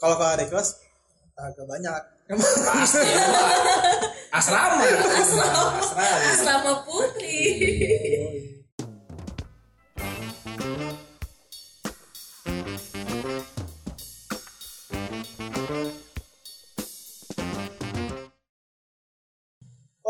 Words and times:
kalau 0.00 0.16
ke 0.16 0.24
adik 0.24 0.48
kelas 0.48 0.80
agak 1.36 1.66
banyak. 1.68 1.92
Pasti. 2.40 3.04
Ya. 3.04 3.20
asrama. 4.40 4.80
Asrama. 4.80 5.62
asrama 5.76 6.16
Asrama 6.32 6.72
putri. 6.88 7.36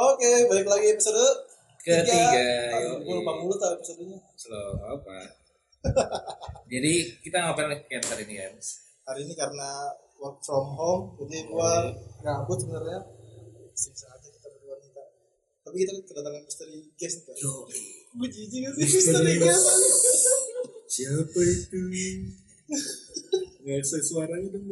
oke 0.00 0.32
balik 0.48 0.68
lagi 0.68 0.86
episode 0.96 1.45
ketiga 1.80 2.45
Aduh, 2.77 3.04
gue 3.04 3.14
lupa 3.20 3.32
mulu 3.41 3.57
tau 3.57 3.72
episodenya. 3.77 4.20
Slow 4.36 4.77
apa? 4.84 5.16
Jadi 6.68 7.20
kita 7.25 7.41
ngapain 7.41 7.80
hari 7.88 8.25
ini 8.29 8.34
kan 8.36 8.52
hari 9.11 9.27
ini 9.27 9.35
karena 9.35 9.91
work 10.23 10.39
from 10.39 10.71
home 10.79 11.19
jadi 11.19 11.51
gua 11.51 11.91
gabut 12.23 12.63
sebenarnya. 12.63 13.03
Sisa 13.75 14.07
aja 14.07 14.29
kita 14.31 14.46
berdua 14.55 14.79
kita 14.79 15.03
tapi 15.67 15.82
kita 15.82 15.99
kedatangan 16.07 16.46
misteri 16.46 16.79
guest 16.95 17.27
nih 17.27 17.43
yo. 17.43 17.67
Gue 18.11 18.29
jijik 18.31 18.71
gak 18.71 18.73
sih 18.79 18.87
misteri 18.87 19.35
guest. 19.43 19.67
siapa 20.91 21.41
itu? 21.43 21.81
Nggak 23.67 23.79
bisa 23.82 23.96
suaranya 23.99 24.46
dong 24.54 24.67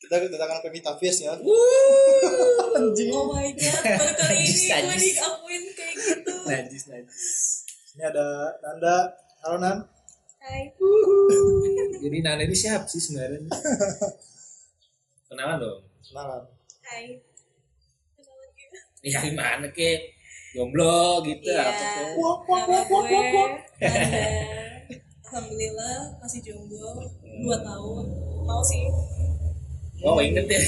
kita 0.00 0.16
kedatangan 0.16 0.64
Pemita 0.64 0.92
Fies 0.96 1.28
ya. 1.28 1.36
Oh 1.36 3.24
my 3.36 3.48
god, 3.52 3.84
baru 3.84 4.12
kali 4.16 4.36
ini 4.48 4.64
gue 4.64 4.96
diakuin 4.96 5.64
kayak 5.76 5.94
gitu. 6.00 6.34
najis 6.48 6.84
najis. 6.88 7.28
Ini 7.94 8.02
ada 8.08 8.56
Nanda. 8.64 9.12
Halo 9.40 9.56
Nan 9.56 9.99
Hai. 10.40 10.72
jadi 12.00 12.16
Nana 12.20 12.42
ini 12.42 12.56
siapa 12.56 12.84
sih 12.84 12.96
sebenarnya 12.98 13.44
kenalan 15.28 15.58
dong 15.58 15.80
kenalan 16.02 16.42
Hai. 16.82 17.20
Kenalan 18.16 18.48
gue. 18.50 18.68
ya 19.04 19.20
gimana 19.22 19.68
ke 19.68 20.16
jomblo 20.50 21.20
gitu 21.22 21.44
Iya. 21.46 21.60
apa 21.62 21.84
tuh 22.10 22.36
Nama 22.50 22.72
gue 22.82 23.00
Nanda. 23.06 23.44
Alhamdulillah 25.22 25.96
masih 26.18 26.40
jomblo 26.42 26.90
2 27.22 27.46
tahun. 27.60 28.04
Mau 28.42 28.62
sih. 28.64 28.82
oh 30.00 30.18
inget 30.18 30.42
ya 30.44 30.58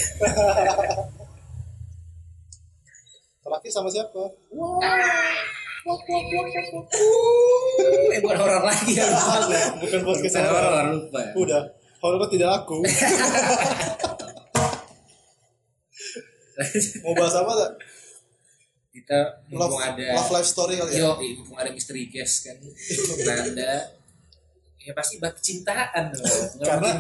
terakhir 3.43 3.73
sama 3.73 3.89
siapa 3.89 4.23
eh 8.13 8.19
bukan 8.23 8.39
horor 8.39 8.63
lagi 8.63 8.95
ya 8.95 9.11
bukan 9.83 10.01
podcast 10.07 10.39
horor 10.39 10.95
lupa. 10.95 11.21
udah 11.35 11.63
horor 11.99 12.27
tidak 12.31 12.49
laku. 12.55 12.83
Mau 17.03 17.15
bahas 17.19 17.35
apa 17.35 17.51
tak 17.59 17.71
kita 18.93 19.19
love, 19.51 19.73
mumpung 19.73 19.83
ada 19.83 20.15
love 20.15 20.31
life 20.31 20.47
story 20.47 20.79
kali 20.79 20.95
ya? 20.95 21.11
Yo 21.11 21.19
mumpung 21.19 21.59
ada 21.59 21.75
misteri 21.75 22.07
guest 22.07 22.47
kan 22.47 22.63
Nanda. 23.27 23.99
Ya 24.83 24.95
pasti 24.95 25.19
bak 25.19 25.35
cintaan 25.43 26.15
Nggak 26.15 26.63
karena 26.63 26.91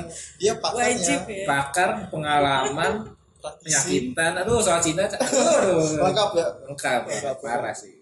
dia 0.42 0.58
pakarnya. 0.58 0.90
Wajib 0.98 1.20
ya. 1.30 1.46
pakar 1.46 1.90
pengalaman 2.10 3.14
penyakitan 3.38 4.38
aduh 4.42 4.58
soal 4.58 4.82
cinta 4.82 5.06
aduh. 5.06 6.02
Lengkap 6.02 6.30
ya? 6.34 6.46
Lengkap 6.66 7.00
Lengkap. 7.06 7.36
parah 7.42 7.74
sih 7.74 8.01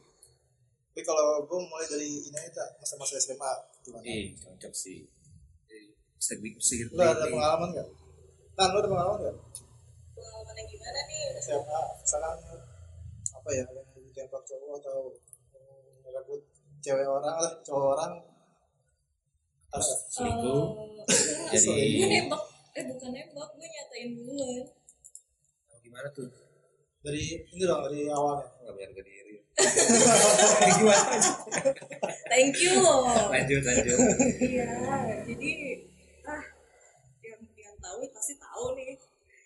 tapi 1.01 1.17
kalau 1.17 1.49
gue 1.49 1.61
mulai 1.65 1.89
dari 1.89 2.29
ini 2.29 2.37
aja 2.37 2.61
masa-masa 2.77 3.17
SMA 3.17 3.49
gimana? 3.81 4.05
Eh 4.05 4.37
cocok 4.37 4.69
sih. 4.69 5.09
Eh, 5.73 5.97
sedikit 6.21 6.61
sedikit 6.61 6.93
lu 6.93 7.01
ada 7.01 7.25
pengalaman 7.25 7.73
nggak? 7.73 7.89
Tan 8.53 8.69
lu 8.69 8.85
ada 8.85 8.89
pengalaman 8.93 9.19
nggak? 9.25 9.37
Pengalaman 10.13 10.55
yang 10.61 10.69
gimana 10.69 11.01
nih? 11.09 11.21
SMA 11.41 11.81
misalkan 12.05 12.37
apa 13.33 13.49
ya 13.49 13.65
yang 13.65 14.05
ditembak 14.13 14.43
cowok 14.45 14.77
atau 14.85 14.99
merebut 16.05 16.41
cewek 16.85 17.09
orang 17.09 17.37
lah 17.41 17.53
cowok 17.65 17.87
orang. 17.97 18.13
Nggak? 19.73 19.97
selingkuh 20.13 20.65
Eh, 21.49 21.57
Jadi- 21.57 21.97
gue 21.97 22.09
nembak. 22.13 22.43
Eh 22.77 22.85
bukan 22.93 23.09
nembak 23.09 23.49
gue 23.57 23.69
nyatain 23.73 24.09
duluan. 24.21 24.69
Gimana 25.81 26.13
tuh? 26.13 26.29
Dari 27.01 27.41
ini 27.49 27.63
dong 27.65 27.89
dari 27.89 28.05
awalnya. 28.13 28.53
Nggak 28.61 28.75
biar 28.77 28.91
diri 29.01 29.20
thank 32.31 32.55
you 32.59 32.73
loh. 32.81 33.29
Lanjut 33.29 33.63
lanjut. 33.63 33.99
Iya 34.41 34.71
jadi 35.27 35.51
ah 36.25 36.43
yang 37.23 37.41
yang 37.55 37.75
tahu 37.79 38.01
pasti 38.11 38.35
tahu 38.37 38.75
nih. 38.75 38.97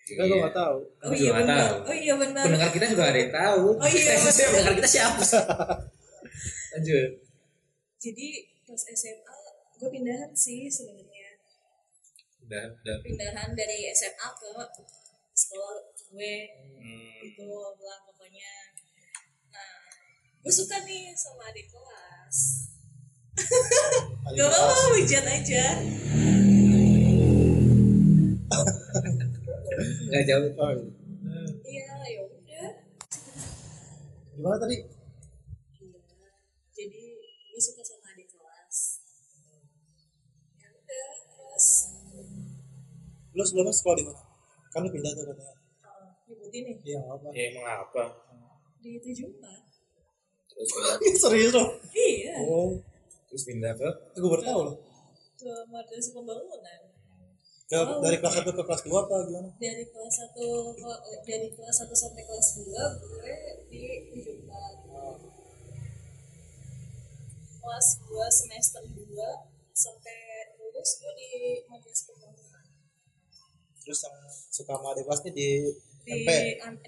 Kita 0.05 0.21
gue 0.21 0.37
nggak 0.37 0.53
tahu. 0.53 0.77
Juga 1.01 1.17
nggak 1.17 1.37
benar. 1.41 1.65
tahu. 1.65 1.77
oh 1.89 1.95
iya 1.95 2.13
benar. 2.15 2.43
Pendengar 2.45 2.69
kita 2.71 2.85
juga 2.87 3.03
ada 3.09 3.17
yang 3.17 3.33
tahu. 3.33 3.65
Oh 3.75 3.87
iya, 3.87 4.11
Eh, 4.13 4.19
betul. 4.21 4.45
pendengar 4.53 4.73
kita 4.77 4.89
siapa 4.89 5.23
lanjut. 6.75 7.09
Jadi 7.97 8.27
pas 8.65 8.81
SMA 8.85 9.35
gue 9.75 9.89
pindahan 9.89 10.31
sih 10.31 10.69
sebenarnya. 10.69 11.29
Udah 12.45 12.63
udah 12.71 12.95
pindahan 13.01 13.49
dari 13.57 13.89
SMA 13.91 14.27
ke 14.37 14.47
sekolah 15.33 15.73
gue. 16.13 16.35
Hmm, 16.77 17.25
itu 17.25 17.49
lah 17.81 17.97
pokoknya 18.05 18.64
gue 20.45 20.53
suka 20.53 20.77
nih 20.85 21.09
sama 21.17 21.49
adik 21.49 21.73
kelas. 21.73 22.37
Gak 24.37 24.45
apa-apa 24.45 24.93
hujan 24.93 25.25
aja. 25.25 25.65
Nggak 30.05 30.23
jauh. 30.29 30.49
Oh, 30.53 30.69
iya. 31.65 31.81
iya 31.89 31.93
ya 32.13 32.21
udah. 32.29 32.69
Gimana 34.37 34.57
tadi? 34.61 34.85
Iya 35.81 35.97
jadi 36.77 37.03
gue 37.25 37.61
suka 37.65 37.81
sama 37.81 38.13
adik 38.13 38.29
kelas. 38.29 39.01
Ya 40.61 40.69
udah 40.69 41.09
terus? 41.25 41.67
Lu 43.33 43.41
sebelumnya 43.41 43.73
sekolah 43.73 43.97
di 43.97 44.05
mana? 44.05 44.21
Kan 44.69 44.85
lu 44.85 44.93
pindah 44.93 45.09
tuh 45.09 45.25
katanya. 45.25 45.57
Uh, 45.81 46.13
nyebutin 46.29 46.61
nih? 46.69 46.77
Iya 46.85 47.01
apa 47.01 47.27
ya 47.33 47.43
emang 47.49 47.65
apa? 47.65 48.03
Di 48.85 49.01
tujuh 49.01 49.33
empat 49.41 49.64
terus 50.55 50.69
pindah 51.03 51.19
serius 51.19 51.53
loh 51.53 51.69
iya. 51.93 52.33
Oh. 52.41 52.79
Terus 53.27 53.43
pindah 53.51 53.75
ke? 53.75 53.89
Gue 54.15 54.29
baru 54.31 54.43
tahu 54.47 54.59
loh. 54.63 54.75
ke 55.35 55.51
madrasah 55.67 56.11
pembangunan 56.15 56.79
ke, 57.67 57.77
dari 57.99 58.17
kelas 58.23 58.33
satu 58.39 58.51
ke 58.55 58.63
kelas 58.63 58.81
dua 58.87 58.99
apa 59.03 59.15
gimana? 59.27 59.49
Dari 59.59 59.83
kelas 59.91 60.13
satu 60.15 60.47
ke- 60.71 61.03
dari 61.27 61.47
kelas 61.51 61.75
satu 61.83 61.91
sampai 61.91 62.23
kelas 62.23 62.49
dua 62.63 62.83
gue 62.95 63.33
di 63.67 63.81
tujuh 64.15 64.33
empat. 64.45 64.73
Kelas 67.59 67.87
dua 68.07 68.27
semester 68.31 68.83
dua 68.87 69.29
sampai 69.75 70.55
lulus 70.61 70.89
gue 71.03 71.11
di 71.19 71.29
madrasah 71.67 72.05
pembangunan 72.15 72.63
terus 73.85 74.01
yang 74.01 74.17
suka 74.49 74.73
sama 74.73 74.97
adik 74.97 75.05
kelasnya 75.05 75.31
di 75.35 75.49
di 76.01 76.11
MP 76.25 76.29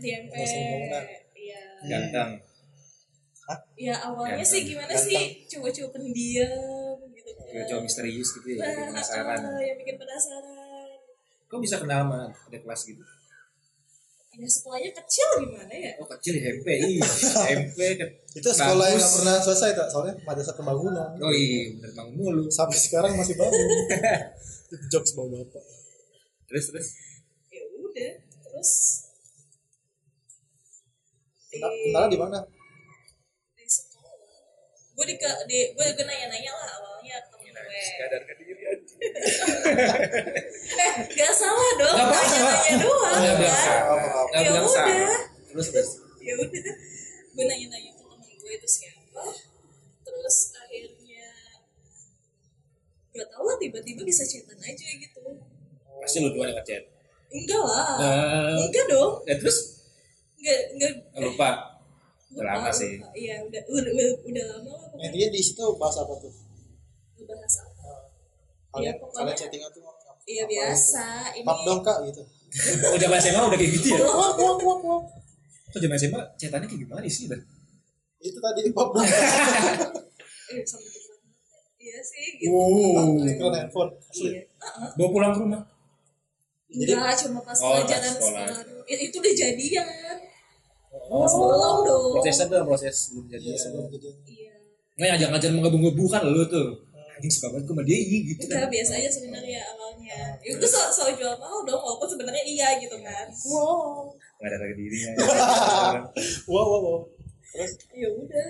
di 0.01 0.09
MP 0.16 0.34
Madrasah 0.34 0.57
Pembangunan. 0.57 1.03
iya. 1.38 1.61
Ganteng 1.85 2.29
ya 3.80 3.96
awalnya 4.03 4.44
Ganteng. 4.44 4.52
sih 4.52 4.62
gimana 4.68 4.94
sih? 4.94 5.47
Coba-coba 5.47 5.90
pendiam 5.96 6.97
gitu 7.12 7.30
kan. 7.31 7.46
Cowok 7.47 7.66
cowok 7.66 7.81
misterius 7.84 8.30
gitu 8.35 8.47
ya 8.52 8.58
Nah, 8.59 8.91
penasaran. 8.91 9.40
ah, 9.40 9.62
yang 9.63 9.78
bikin 9.80 9.96
penasaran. 9.96 10.88
Kok 11.47 11.59
bisa 11.63 11.75
kenal 11.80 12.03
sama 12.03 12.19
ada 12.28 12.58
kelas 12.59 12.81
gitu? 12.85 13.03
Ya 14.38 14.46
sekolahnya 14.46 14.94
kecil 14.94 15.50
gimana 15.50 15.74
ya? 15.74 15.97
Oh 15.97 16.06
kecil 16.06 16.38
iya 16.38 16.53
SMP 17.02 17.74
ke 17.97 18.06
itu 18.38 18.46
sekolah 18.46 18.85
yang 18.85 19.02
pernah 19.02 19.41
selesai 19.41 19.74
tak 19.74 19.88
soalnya 19.90 20.14
madrasah 20.22 20.53
pembangunan. 20.53 21.09
Oh 21.18 21.34
iya 21.34 21.74
bener 21.74 21.90
bangun 21.97 22.14
mulu. 22.14 22.46
Sampai 22.53 22.78
sekarang 22.78 23.18
masih 23.18 23.34
bangun. 23.34 23.66
Itu 24.69 24.75
jokes 24.94 25.18
bawa 25.18 25.41
bapak. 25.41 25.64
Terus 26.46 26.70
terus? 26.70 26.88
Ya 27.49 27.64
udah 27.82 28.11
terus? 28.46 28.72
Kenal, 31.49 32.05
di 32.05 32.17
mana 32.20 32.38
gue 34.97 35.05
di, 35.05 35.16
ke- 35.16 35.41
di 35.46 35.59
gue 35.70 35.85
gue 35.88 36.03
nanya-nanya 36.03 36.52
lah 36.52 36.70
awalnya 36.73 37.16
ke 37.20 37.29
temen 37.32 37.53
gue. 37.55 37.82
sadarkan 37.94 38.35
diri 38.35 38.64
aja. 38.66 38.96
Eh 40.76 40.91
gak 41.14 41.32
salah 41.32 41.70
dong. 41.76 41.96
Nggak 41.96 42.08
apa-apa. 42.08 42.26
nanya-nanya 42.28 42.73
doang 42.79 43.14
bilang 43.14 43.53
kan? 43.53 43.61
salah 43.64 44.26
Ya 44.28 44.40
bilang 44.44 44.64
udah. 44.64 44.73
salah 44.73 45.22
terus 45.47 45.67
terus 45.72 45.90
ya 46.20 46.34
udah 46.35 46.61
gue 47.29 47.44
nanya-nanya 47.44 47.91
ke 47.91 48.03
temen 48.03 48.32
gue 48.35 48.52
itu 48.52 48.67
siapa. 48.67 49.23
Terus 50.02 50.38
akhirnya 50.55 51.28
gak 53.11 53.28
tau 53.28 53.44
lah 53.44 53.58
tiba-tiba 53.58 54.02
bisa 54.02 54.23
chatan 54.23 54.58
aja 54.59 54.85
gitu. 54.90 55.22
Pasti 55.97 56.17
lu 56.20 56.29
dua 56.32 56.46
yang 56.47 56.58
ngechat? 56.58 56.84
Enggak 57.28 57.61
lah. 57.61 57.85
Nah. 57.97 58.58
Enggak 58.59 58.85
dong. 58.88 59.22
Ya 59.23 59.35
terus 59.35 59.58
enggak 60.35 60.59
enggak 60.73 60.91
lupa 61.17 61.49
lupa, 62.28 62.44
Udah 62.44 62.53
lama 62.55 62.70
sih. 62.72 62.91
lupa. 62.96 63.09
iya 63.14 63.41
udah 63.41 63.61
udah 63.66 63.90
udah, 63.90 64.08
udah 64.23 64.44
lama 64.47 64.67
lah 64.67 64.67
pokoknya 64.67 64.76
intinya 64.97 65.28
di 65.29 65.39
situ 65.39 65.63
bahas 65.75 65.97
apa 65.97 66.13
tuh 66.17 66.34
ngebahas 67.16 67.55
apa 67.61 67.89
kalian 68.69 68.84
Iya, 68.85 68.91
pokoknya- 68.95 69.17
kalian 69.17 69.35
chattingan 69.37 69.69
tuh 69.69 69.81
apa 69.84 70.11
iya 70.25 70.43
biasa 70.45 71.03
ini 71.34 71.43
pap 71.43 71.59
dong 71.63 71.81
kak 71.81 71.97
gitu 72.05 72.23
Oh 72.87 72.95
zaman 72.95 73.19
SMA 73.19 73.41
udah 73.43 73.55
kayak 73.55 73.72
gitu 73.73 73.87
ya? 73.91 73.99
wah 74.01 74.31
wah 74.34 74.55
wah 74.57 74.78
wah 74.81 75.01
Kok 75.67 75.79
zaman 75.79 75.97
SMA 75.97 76.22
cetannya 76.35 76.63
kayak 76.66 76.79
gimana 76.81 77.03
sih? 77.05 77.28
Dah? 77.28 77.41
itu 78.19 78.37
tadi 78.37 78.59
pap 78.72 78.89
dong 78.89 79.03
eh 79.03 79.11
mana? 80.63 80.89
iya 81.78 81.99
sih 82.01 82.25
gitu 82.37 82.49
Wow. 82.49 83.19
kan 83.19 83.51
handphone 83.53 83.91
asli 84.01 84.31
iya. 84.31 84.41
Bawa 84.95 85.07
pulang 85.09 85.31
ke 85.31 85.39
rumah. 85.39 85.61
jadi 86.69 86.91
Enggak, 86.93 87.16
cuma 87.17 87.39
pas 87.41 87.55
Oh, 87.57 87.67
pelajaran 87.73 88.11
sekolah. 88.11 88.43
sekolah. 88.43 88.63
dulu. 88.66 88.81
Itu 88.89 89.17
udah 89.17 89.34
jadian. 89.34 89.87
Oh. 91.05 91.23
Belum 91.23 91.78
dong. 91.85 92.11
Prosesnya 92.13 92.45
tuh 92.45 92.57
proses 92.66 92.91
sebelum 92.97 93.25
jadi. 93.29 93.43
iya 93.45 93.55
sebelum 93.55 93.85
jadi 93.87 94.09
Iya. 94.25 94.55
Nggak 94.97 95.09
ngajak-ngajak 95.14 95.49
mengebu-ngebu 95.53 96.03
kan 96.09 96.22
lu 96.26 96.44
tuh. 96.49 96.70
Anjing 97.17 97.34
suka 97.34 97.49
banget 97.49 97.66
sama 97.66 97.82
dia 97.82 97.97
iya 97.97 98.20
gitu 98.29 98.41
Enggak, 98.46 98.61
kan. 98.61 98.70
biasa 98.70 98.91
aja 98.94 99.09
sebenarnya 99.09 99.61
awalnya. 99.73 100.20
Ya 100.38 100.49
itu 100.53 100.67
so, 100.70 100.82
so 100.94 101.09
jual 101.17 101.34
mahal 101.41 101.66
dong, 101.66 101.82
walaupun 101.82 102.05
sebenarnya 102.05 102.44
iya 102.46 102.67
gitu 102.78 102.94
kan. 103.02 103.26
wow 103.49 104.05
Nggak 104.38 104.49
ada 104.53 104.58
harga 104.61 104.76
dirinya. 104.78 105.11
wow 106.53 106.66
wow 106.66 106.82
wow 106.85 106.99
terus 107.49 107.73
Ya 107.90 108.09
udah. 108.14 108.49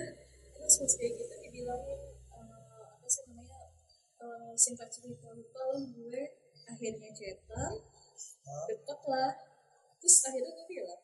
Terus 0.52 0.74
pas 0.84 0.92
kayak 1.00 1.12
gitu 1.16 1.34
dibilangin 1.48 2.00
eh, 2.12 2.84
apa 2.92 3.06
sih 3.08 3.22
namanya 3.24 3.60
eh, 4.20 4.52
singkat 4.52 4.88
cerita 4.92 5.32
lupa 5.32 5.60
lah 5.64 5.80
gue 5.80 6.22
akhirnya 6.68 7.08
cetan 7.16 7.72
deket 8.68 9.00
lah 9.08 9.32
terus 9.96 10.16
akhirnya 10.28 10.52
gue 10.52 10.66
bilang 10.68 11.00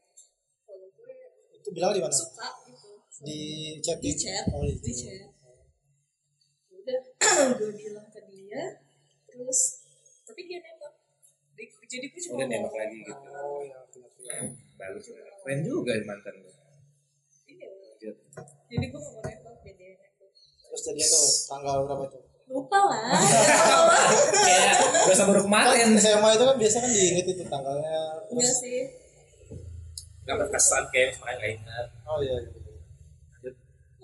kalau 0.69 0.87
gue 0.93 1.17
itu 1.56 1.69
bilang 1.73 1.96
di 1.96 2.00
mana 2.05 2.12
suka 2.12 2.49
gitu 2.69 2.91
di 3.25 3.41
chat 3.81 3.96
di 4.05 4.12
chat 4.12 4.44
oh, 4.52 4.61
di 4.61 4.93
chat 4.93 5.32
udah 6.84 6.98
gue 7.58 7.70
bilang 7.75 8.06
ke 8.08 8.20
dia 8.26 8.62
terus 9.26 9.60
tapi 10.22 10.40
dia 10.44 10.60
nembak 10.60 10.92
Di- 11.54 11.70
jadi 11.86 12.06
gue 12.06 12.20
cuma 12.20 12.34
Udah 12.36 12.46
nembak 12.46 12.75
lagi 12.75 12.96
gitu. 13.00 13.12
oh 13.31 13.60
ya. 13.60 13.78
Bagus. 14.75 15.04
Keren 15.40 15.60
juga 15.62 15.92
mantan 16.02 16.34
lu. 16.36 16.50
iya. 17.46 17.69
jadi 18.66 18.84
gue 18.84 19.00
mau 19.00 19.12
nembak 19.19 19.54
dia 19.60 19.72
dia 19.72 19.90
nembak 19.96 20.28
terus 20.62 20.81
jadinya 20.82 21.08
tuh 21.08 21.25
tanggal 21.46 21.76
berapa 21.84 22.04
tuh 22.08 22.22
lupa 22.44 22.76
lah 22.84 23.08
Kayak 24.36 24.72
berasa 25.08 25.25
baru 25.25 25.40
kemarin. 25.42 25.88
SMA 25.96 26.28
itu 26.31 26.44
kan 26.44 26.56
biasa 26.58 26.76
kan 26.78 26.90
diinget 26.90 27.26
itu 27.26 27.44
tanggalnya 27.46 27.96
enggak 28.28 28.52
sih 28.54 28.78
Gak 30.22 30.36
berkesan 30.38 30.84
kayak 30.88 31.16
makanya 31.19 31.36
gak 31.38 31.52
ingat. 31.54 31.86
oh 32.04 32.19
iya 32.19 32.36
iya. 32.38 32.50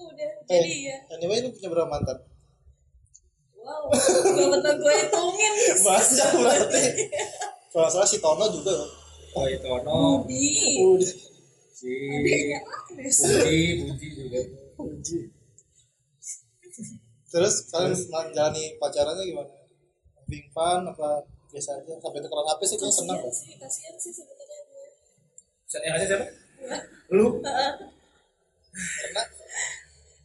udah 0.00 0.28
eh 0.46 0.48
jadi 0.50 0.72
ya 0.82 0.96
anyway 1.12 1.40
lu 1.40 1.48
punya 1.50 1.68
berapa 1.70 1.88
mantan 1.88 2.16
wow 3.64 3.82
gak 3.92 4.48
pernah 4.50 4.74
gue 4.74 4.94
hitungin. 5.04 5.52
Banyak 5.86 6.30
berarti? 6.40 6.84
Kalau 7.70 7.88
salah 7.88 8.08
si 8.08 8.18
Tono 8.18 8.46
juga. 8.50 8.74
Oh 9.38 9.46
itu 9.46 9.66
no. 9.86 10.26
Budi. 10.26 10.82
Udah 10.82 11.12
Si 11.80 11.96
Puji, 13.00 13.88
Puji 13.88 14.08
juga. 14.12 14.40
Puji. 14.76 15.18
terus 17.30 17.70
kalian 17.70 17.94
menjalani 18.10 18.74
pacarannya 18.76 19.22
gimana? 19.22 19.54
Having 20.18 20.46
fun 20.50 20.82
apa 20.84 21.24
biasa 21.48 21.78
aja? 21.78 21.94
Sampai 22.02 22.20
tukeran 22.20 22.46
HP 22.52 22.60
sih 22.68 22.76
kayaknya 22.76 22.96
seneng 23.00 23.18
sih 23.32 23.54
kasian 23.56 23.94
sih 23.96 24.12
sebenarnya 24.12 24.58
gue 24.66 24.86
Yang 25.80 25.94
ada 25.94 26.04
siapa? 26.04 26.26
Gue. 26.26 26.78
Lu? 27.16 27.26
karena? 28.74 29.22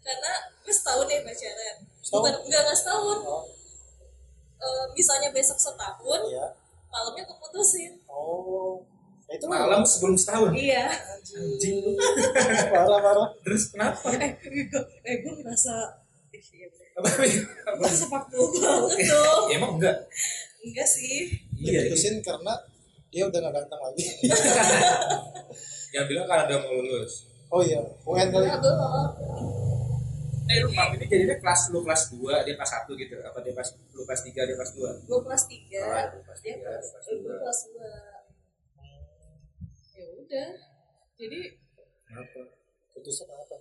Karena 0.04 0.32
gue 0.60 0.74
setahun 0.74 1.08
ya 1.08 1.20
pacaran 1.24 1.78
Setahun? 2.06 2.22
bukan 2.22 2.34
enggak 2.44 2.62
enggak 2.62 2.78
setahun 2.78 3.20
oh 3.26 3.44
Eh, 4.56 4.86
misalnya 4.94 5.30
besok 5.30 5.58
setahun 5.58 6.22
iya 6.26 6.46
malamnya 6.88 7.26
keputusin 7.26 7.98
oh 8.06 8.86
Ya, 9.26 9.36
itu 9.36 9.46
Malam 9.48 9.82
sebelum 9.82 10.14
setahun. 10.14 10.54
iya 10.54 10.86
Anjing 10.86 11.82
lu. 11.82 11.98
parah 12.72 13.02
parah 13.02 13.30
Terus 13.42 13.64
kenapa? 13.68 14.14
eh 14.14 14.32
gue 14.38 14.82
eh 15.02 15.16
gue 15.20 15.34
ngerasa 15.36 15.74
eh, 16.30 16.38
iya. 16.54 16.70
Apa? 16.96 17.10
gue 17.18 17.42
ngerasa 17.76 18.06
paktu 18.06 18.38
banget 18.54 19.02
dong 19.10 19.46
Ya, 19.50 19.58
emang 19.58 19.72
enggak. 19.76 19.98
enggak 20.62 20.86
sih 20.88 21.42
Iya. 21.58 21.90
diputusin 21.90 22.22
karena 22.22 22.54
dia 23.08 23.26
udah 23.26 23.40
gak 23.44 23.54
ganteng 23.56 23.82
lagi 23.82 24.06
Yang 25.96 26.06
bilang 26.08 26.26
kan 26.26 26.40
ada 26.46 26.56
mau 26.60 26.72
lulus. 26.72 27.26
oh 27.48 27.62
iya 27.62 27.82
UN 28.04 28.30
kali 28.30 28.46
Eh 30.46 30.58
lu 30.62 30.70
Pak, 30.70 30.94
ini 30.94 31.06
jadinya 31.10 31.36
kelas 31.42 31.62
lu 31.74 31.82
kelas 31.82 32.02
2, 32.14 32.46
dia 32.46 32.54
kelas 32.54 32.72
1 32.86 33.02
gitu. 33.02 33.16
Apa 33.20 33.38
dia 33.42 33.54
pas 33.58 33.66
lu 33.92 34.04
kelas 34.06 34.22
3, 34.22 34.46
dia 34.46 34.56
kelas 34.56 34.72
2? 34.78 35.10
gue 35.10 35.20
kelas 35.26 35.44
tiga. 35.50 35.82
Oh, 35.82 36.06
lu 36.14 36.20
kelas 36.22 36.40
dia 36.46 36.54
tiga, 36.54 36.70
kelas 36.70 36.86
dia 36.86 36.94
kelas 36.94 37.06
eh, 37.10 37.16
gue 37.18 37.26
dua. 37.26 37.36
kelas 37.42 37.60
dua. 37.66 37.90
Ya 39.96 40.06
udah. 40.14 40.50
Jadi 41.16 41.40
Kenapa? 42.06 42.42
putusan 42.94 43.28
apa? 43.28 43.58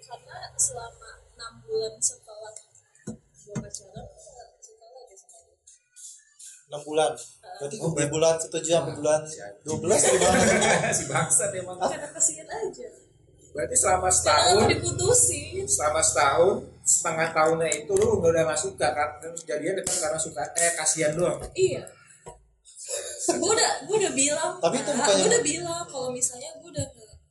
karena 0.00 0.36
selama 0.56 1.10
enam 1.36 1.52
bulan 1.60 1.94
setelah 2.00 2.52
gue 3.04 3.54
pacaran 3.54 4.06
lagi 4.96 5.14
sama 5.14 5.38
dia. 5.44 5.56
Enam 6.70 6.80
bulan? 6.86 7.10
Berarti 7.60 7.76
Oh, 7.82 7.92
bulan 7.92 8.34
setuju 8.38 8.70
sampai 8.80 8.94
bulan 8.96 9.20
dua 9.66 9.76
belas 9.82 10.00
gimana? 10.00 10.40
Si 10.96 11.04
bangsat 11.04 11.50
emang. 11.58 11.76
karena 11.76 12.08
kasihan 12.14 12.48
aja 12.48 12.86
Berarti 13.50 13.74
selama 13.74 14.08
setahun, 14.08 14.62
diputusin 14.68 15.64
selama 15.64 16.00
setahun, 16.00 16.54
setengah 16.80 17.28
tahunnya 17.30 17.70
itu 17.76 17.92
lu 17.92 18.18
udah 18.18 18.42
gak 18.44 18.56
suka 18.56 18.88
kan? 18.88 19.08
Terus 19.18 19.42
jadian 19.42 19.74
dekat 19.74 19.96
karena 19.98 20.18
suka, 20.18 20.42
eh 20.54 20.72
kasihan 20.74 21.12
doang. 21.12 21.38
iya 21.52 21.82
gue 23.30 23.50
udah 23.50 23.86
gue 23.86 23.96
udah 23.96 24.12
bilang 24.12 24.52
Tapi 24.58 24.76
itu 24.76 24.82
Kak, 24.84 24.96
bukannya- 24.96 25.14
gue 25.16 25.28
udah 25.30 25.42
bilang 25.44 25.82
kalau 25.86 26.10
misalnya 26.10 26.50
gue 26.52 26.66
udah 26.68 26.86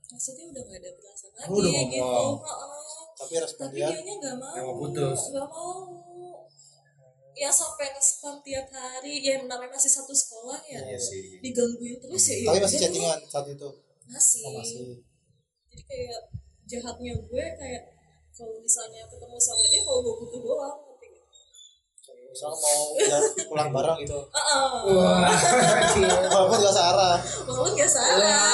maksudnya 0.10 0.46
udah 0.48 0.62
gak 0.64 0.78
ada 0.78 0.90
perasaan 0.94 1.32
lagi 1.34 1.50
Oh, 1.50 1.58
udah 1.58 1.72
gitu. 1.86 2.00
Heeh. 2.00 2.32
tapi 3.14 3.34
respon 3.38 3.66
tapi 3.68 3.78
dia 3.78 4.00
nggak 4.16 4.36
mau 4.38 4.54
Nggak 4.54 4.64
mau 4.66 4.76
putus. 4.78 5.20
nggak 5.30 5.48
mau 5.50 5.72
ya 7.36 7.50
sampai 7.50 7.88
nge-spam 7.90 8.36
tiap 8.40 8.68
hari 8.70 9.14
ya 9.20 9.36
namanya 9.42 9.68
masih 9.70 9.92
satu 9.94 10.12
sekolah 10.14 10.60
ya 10.66 10.80
Iya 10.82 10.96
sih. 10.98 11.40
digangguin 11.40 11.96
terus 11.98 12.24
ya 12.26 12.36
tapi 12.42 12.56
ya 12.56 12.62
masih 12.62 12.78
udah, 12.78 12.80
chattingan 12.82 13.20
saat 13.28 13.46
itu 13.50 13.70
masih. 14.06 14.42
oh, 14.42 14.52
masih 14.56 14.80
jadi 15.80 15.88
kayak 15.88 16.22
jahatnya 16.68 17.14
gue 17.16 17.46
kayak 17.56 17.84
kalau 18.36 18.60
misalnya 18.60 19.08
ketemu 19.08 19.38
sama 19.40 19.64
dia 19.72 19.82
kalau 19.88 20.00
gue 20.04 20.16
butuh 20.20 20.42
doang 20.44 20.78
misalnya 22.30 22.58
mau 22.62 22.84
ya, 22.94 23.20
pulang 23.50 23.70
bareng 23.74 23.98
gitu. 24.06 24.22
Heeh. 24.22 24.70
Wah, 24.94 25.34
walaupun 26.30 26.58
gak 26.62 26.76
searah 26.78 27.18
walaupun 27.50 27.74
gak 27.74 27.90
salah 27.90 28.54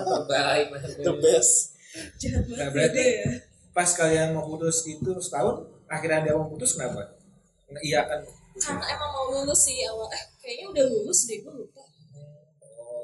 terbaik. 0.00 0.66
the 1.04 1.12
best. 1.20 1.76
Jahat 2.16 2.48
Nah, 2.48 2.72
berarti 2.72 3.04
ya. 3.20 3.30
pas 3.76 3.90
kalian 3.92 4.32
mau 4.32 4.48
putus 4.48 4.80
itu 4.88 5.12
setahun, 5.20 5.60
akhirnya 5.92 6.24
dia 6.24 6.34
mau 6.40 6.48
putus 6.48 6.72
kenapa? 6.72 7.20
Nah, 7.68 7.82
iya 7.84 8.08
kan. 8.08 8.24
karena 8.56 8.84
emang 8.96 9.10
mau 9.12 9.28
lulus 9.28 9.68
sih 9.68 9.84
awal. 9.84 10.08
Eh 10.08 10.24
kayaknya 10.40 10.64
udah 10.72 10.84
lulus 10.88 11.28
deh 11.28 11.44
gue 11.44 11.52
lupa. 11.52 11.84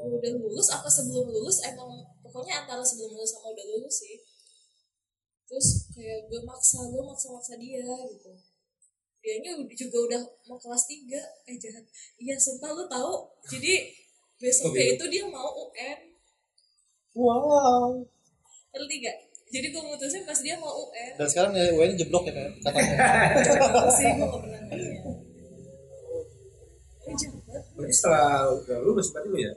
Udah 0.08 0.32
lulus 0.40 0.72
apa 0.72 0.88
sebelum 0.88 1.28
lulus 1.28 1.60
emang 1.68 2.13
pokoknya 2.34 2.66
antara 2.66 2.82
sebelum 2.82 3.14
lulus 3.14 3.30
sama 3.38 3.54
udah 3.54 3.66
lulus 3.70 4.02
sih. 4.02 4.18
Terus 5.46 5.86
kayak 5.94 6.26
gue 6.26 6.42
maksa 6.42 6.82
gue 6.90 6.98
maksa 6.98 7.30
maksa 7.30 7.54
dia 7.54 7.86
gitu. 8.10 8.34
Dianya 9.22 9.54
juga 9.62 9.98
udah 10.10 10.22
mau 10.50 10.58
kelas 10.58 10.90
3 10.90 11.14
eh 11.46 11.56
jahat. 11.62 11.86
Iya 12.18 12.34
sumpah 12.34 12.74
lu 12.74 12.90
tahu? 12.90 13.30
Jadi 13.46 13.86
besoknya 14.42 14.98
itu 14.98 15.04
dia 15.06 15.24
mau 15.30 15.46
UN 15.54 15.98
wow. 17.14 18.02
Ngerti 18.74 18.94
gak 19.06 19.16
jadi 19.54 19.70
gue 19.70 19.82
mutusin 19.86 20.26
pas 20.26 20.34
dia 20.42 20.58
mau 20.58 20.74
UN 20.90 21.14
dan 21.14 21.28
sekarang 21.30 21.54
ya 21.54 21.70
UN 21.70 21.94
jeblok 21.94 22.26
ya 22.26 22.34
kan 22.34 22.50
katanya. 22.66 22.96
Sih 23.96 24.10
gue 24.10 24.26
gak 24.26 24.40
pernah 24.42 24.60
nanya 24.66 24.90
Eh. 27.04 27.14
Berarti 27.76 27.92
setelah 27.92 28.48
udah 28.48 28.78
lulus 28.80 29.12
berarti 29.12 29.28
lu 29.28 29.38
ya? 29.38 29.52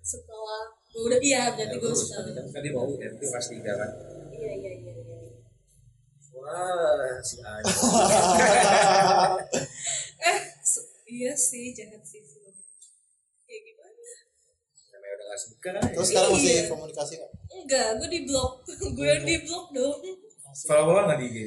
setelah 0.00 0.79
gue 0.90 1.02
udah 1.02 1.18
iya 1.20 1.54
berarti 1.54 1.76
gue 1.76 1.86
lulus, 1.86 2.02
sudah 2.04 2.44
kan 2.50 2.60
dia 2.60 2.72
mau 2.72 2.84
UN 2.84 3.12
itu 3.14 3.24
kelas 3.24 3.46
3 3.48 3.62
kan. 3.62 3.90
iya 4.32 4.50
iya 4.52 4.72
iya 4.74 4.92
iya 4.96 5.16
Wah, 6.30 7.20
si 7.20 7.36
Aja. 7.38 7.68
eh 10.24 10.40
iya 11.06 11.32
sih 11.32 11.70
jahat 11.70 12.02
sih 12.02 12.22
ya 13.44 13.56
gimana 13.60 13.92
Namanya 14.90 15.12
udah 15.12 15.26
gak 15.26 15.40
suka 15.40 15.68
kan. 15.70 15.82
terus 15.90 16.08
sekarang 16.08 16.30
masih 16.32 16.50
Iya. 16.50 16.62
komunikasi 16.66 17.12
nggak 17.16 17.30
enggak 17.52 17.88
gue 17.96 18.08
di 18.08 18.20
blok 18.24 18.52
gue 18.66 19.06
yang 19.06 19.24
di 19.24 19.36
blok 19.42 19.66
dong 19.70 19.98
Follow-follow 20.60 21.02
nggak 21.06 21.18
di 21.18 21.26
IG? 21.28 21.38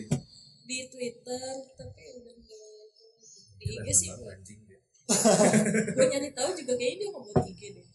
di 0.63 0.77
twitter 0.87 1.43
tapi 1.73 2.03
udah 2.13 2.33
di 3.59 3.65
IG 3.73 3.87
sih 3.91 4.09
gue 4.09 4.29
anjing 4.29 4.59
dia? 4.63 4.79
gue 5.95 6.05
nyari 6.05 6.29
tahu 6.31 6.49
juga 6.53 6.73
kayaknya 6.73 6.97
dia 6.97 7.09
ngomong 7.11 7.35
IG 7.43 7.61
deh 7.73 7.85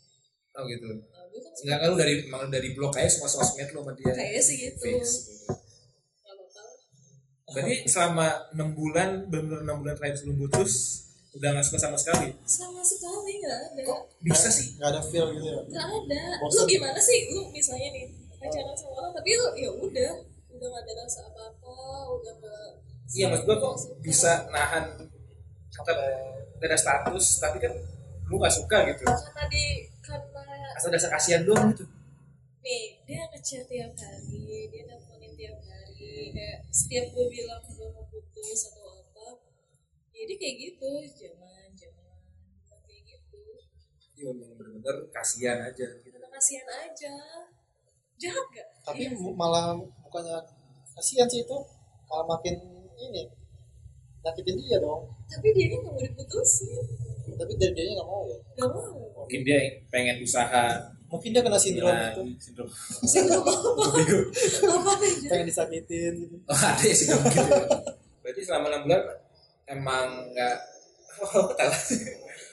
Oh 0.50 0.66
gitu. 0.66 0.90
Gue 1.38 1.42
kan 1.46 1.52
Enggak 1.62 1.78
kan 1.78 1.86
lu 1.86 1.96
dari 1.96 2.14
emang 2.26 2.50
dari 2.50 2.68
blog 2.74 2.92
aja 2.98 3.06
semua 3.06 3.30
sosmed 3.30 3.70
lu 3.70 3.86
sama 3.86 3.92
dia. 3.94 4.10
kayaknya 4.10 4.42
sih 4.42 4.56
gitu. 4.58 4.82
Fix. 4.82 5.06
kalau 6.26 6.44
tahu. 6.50 6.72
Berarti 7.54 7.74
selama 7.86 8.26
6 8.58 8.78
bulan, 8.78 9.08
benar-benar 9.30 9.62
6 9.62 9.80
bulan 9.80 9.94
terakhir 9.94 10.16
sebelum 10.18 10.36
putus, 10.42 10.72
udah 11.38 11.48
nggak 11.54 11.64
suka 11.64 11.78
sama 11.78 11.96
sekali? 11.96 12.28
Sama 12.42 12.82
sekali 12.82 13.32
nggak 13.38 13.58
ada. 13.70 13.82
Bisa 14.18 14.48
sih? 14.50 14.74
Nggak 14.76 14.90
ada 14.90 15.02
feel 15.06 15.26
gitu 15.38 15.46
ya? 15.46 15.60
Nggak 15.62 15.86
ada. 15.86 16.22
Lu 16.42 16.46
Bosan. 16.50 16.66
gimana 16.66 17.00
sih? 17.00 17.18
Lu 17.30 17.40
misalnya 17.54 17.88
nih 17.94 18.04
pacaran 18.38 18.74
sama 18.74 18.92
orang 18.98 19.12
tapi 19.14 19.28
lu 19.38 19.46
ya 19.54 19.70
udah. 19.70 20.12
Udah 20.58 20.66
nggak 20.74 20.82
ada 20.82 20.92
rasa 21.06 21.20
apa 21.22 21.42
apa 21.54 21.74
udah 22.18 22.32
nggak 22.34 22.66
iya 23.14 23.24
maksud 23.32 23.48
gua 23.48 23.56
kok 23.56 23.74
suka. 23.80 23.94
bisa 24.04 24.32
nahan 24.52 24.84
tetap 25.72 25.96
ada 26.60 26.76
status 26.76 27.24
tapi 27.40 27.56
kan 27.62 27.72
lu 28.28 28.36
nggak 28.36 28.52
suka 28.52 28.84
gitu. 28.92 29.06
Karena 29.06 29.44
di 29.48 29.64
karena 30.08 30.44
asal 30.76 30.88
dasar 30.88 31.10
kasihan 31.12 31.42
doang 31.44 31.68
gitu. 31.76 31.84
Nih 32.64 32.84
dia 33.04 33.22
ngechat 33.30 33.64
tiap 33.68 33.92
hari 34.00 34.66
dia 34.72 34.82
nelfonin 34.88 35.32
tiap 35.36 35.56
hari 35.62 36.32
kayak 36.34 36.58
setiap 36.72 37.04
gue 37.12 37.26
bilang 37.28 37.60
gue 37.68 37.88
mau 37.92 38.04
putus 38.08 38.60
atau 38.72 39.04
apa 39.04 39.26
jadi 40.10 40.34
kayak 40.40 40.54
gitu 40.56 40.90
jangan 41.14 41.68
jangan 41.76 42.18
kayak 42.88 43.02
gitu. 43.06 43.40
Iya 44.18 44.30
memang 44.34 44.56
bener-bener 44.58 44.96
kasihan 45.14 45.58
aja 45.62 45.86
gitu. 46.02 46.10
Karena 46.16 46.28
kasihan 46.32 46.68
aja. 46.88 47.12
Jahat 48.18 48.46
gak 48.50 48.66
tapi 48.82 49.14
mu- 49.14 49.30
malah 49.38 49.78
bukannya 50.02 50.42
kasihan 50.98 51.30
sih 51.30 51.46
itu 51.46 51.54
malah 52.10 52.26
makin 52.26 52.58
ini 52.98 53.30
nyakitin 54.28 54.56
dia 54.60 54.76
dong. 54.78 55.02
Tapi 55.26 55.46
dia 55.56 55.64
nggak 55.72 55.82
mau 55.88 55.96
diputusin. 55.96 56.84
Tapi 57.38 57.52
dari 57.56 57.72
dia 57.72 57.84
nggak 57.96 58.08
mau 58.08 58.22
ya? 58.28 58.38
Nggak 58.60 58.68
mau. 58.70 59.24
Mungkin 59.24 59.40
dia 59.44 59.58
pengen 59.88 60.16
usaha. 60.20 60.64
Mungkin 61.08 61.32
dia 61.32 61.40
kena 61.40 61.56
sindrom 61.56 61.88
Nah, 61.88 62.12
itu. 62.12 62.22
sindrom. 62.36 62.68
Sindrom 63.08 63.44
apa? 63.48 64.92
Pengen 65.32 65.46
disakitin 65.48 66.12
gitu. 66.20 66.36
Oh 66.52 66.56
ada 66.56 66.84
ya 66.84 66.94
sindrom 66.94 67.24
gitu 67.24 67.44
berarti 68.28 68.44
selama 68.44 68.68
enam 68.68 68.84
bulan 68.84 69.02
emang 69.64 70.06
nggak 70.36 70.56
oh 71.24 71.48
tahu. 71.56 71.72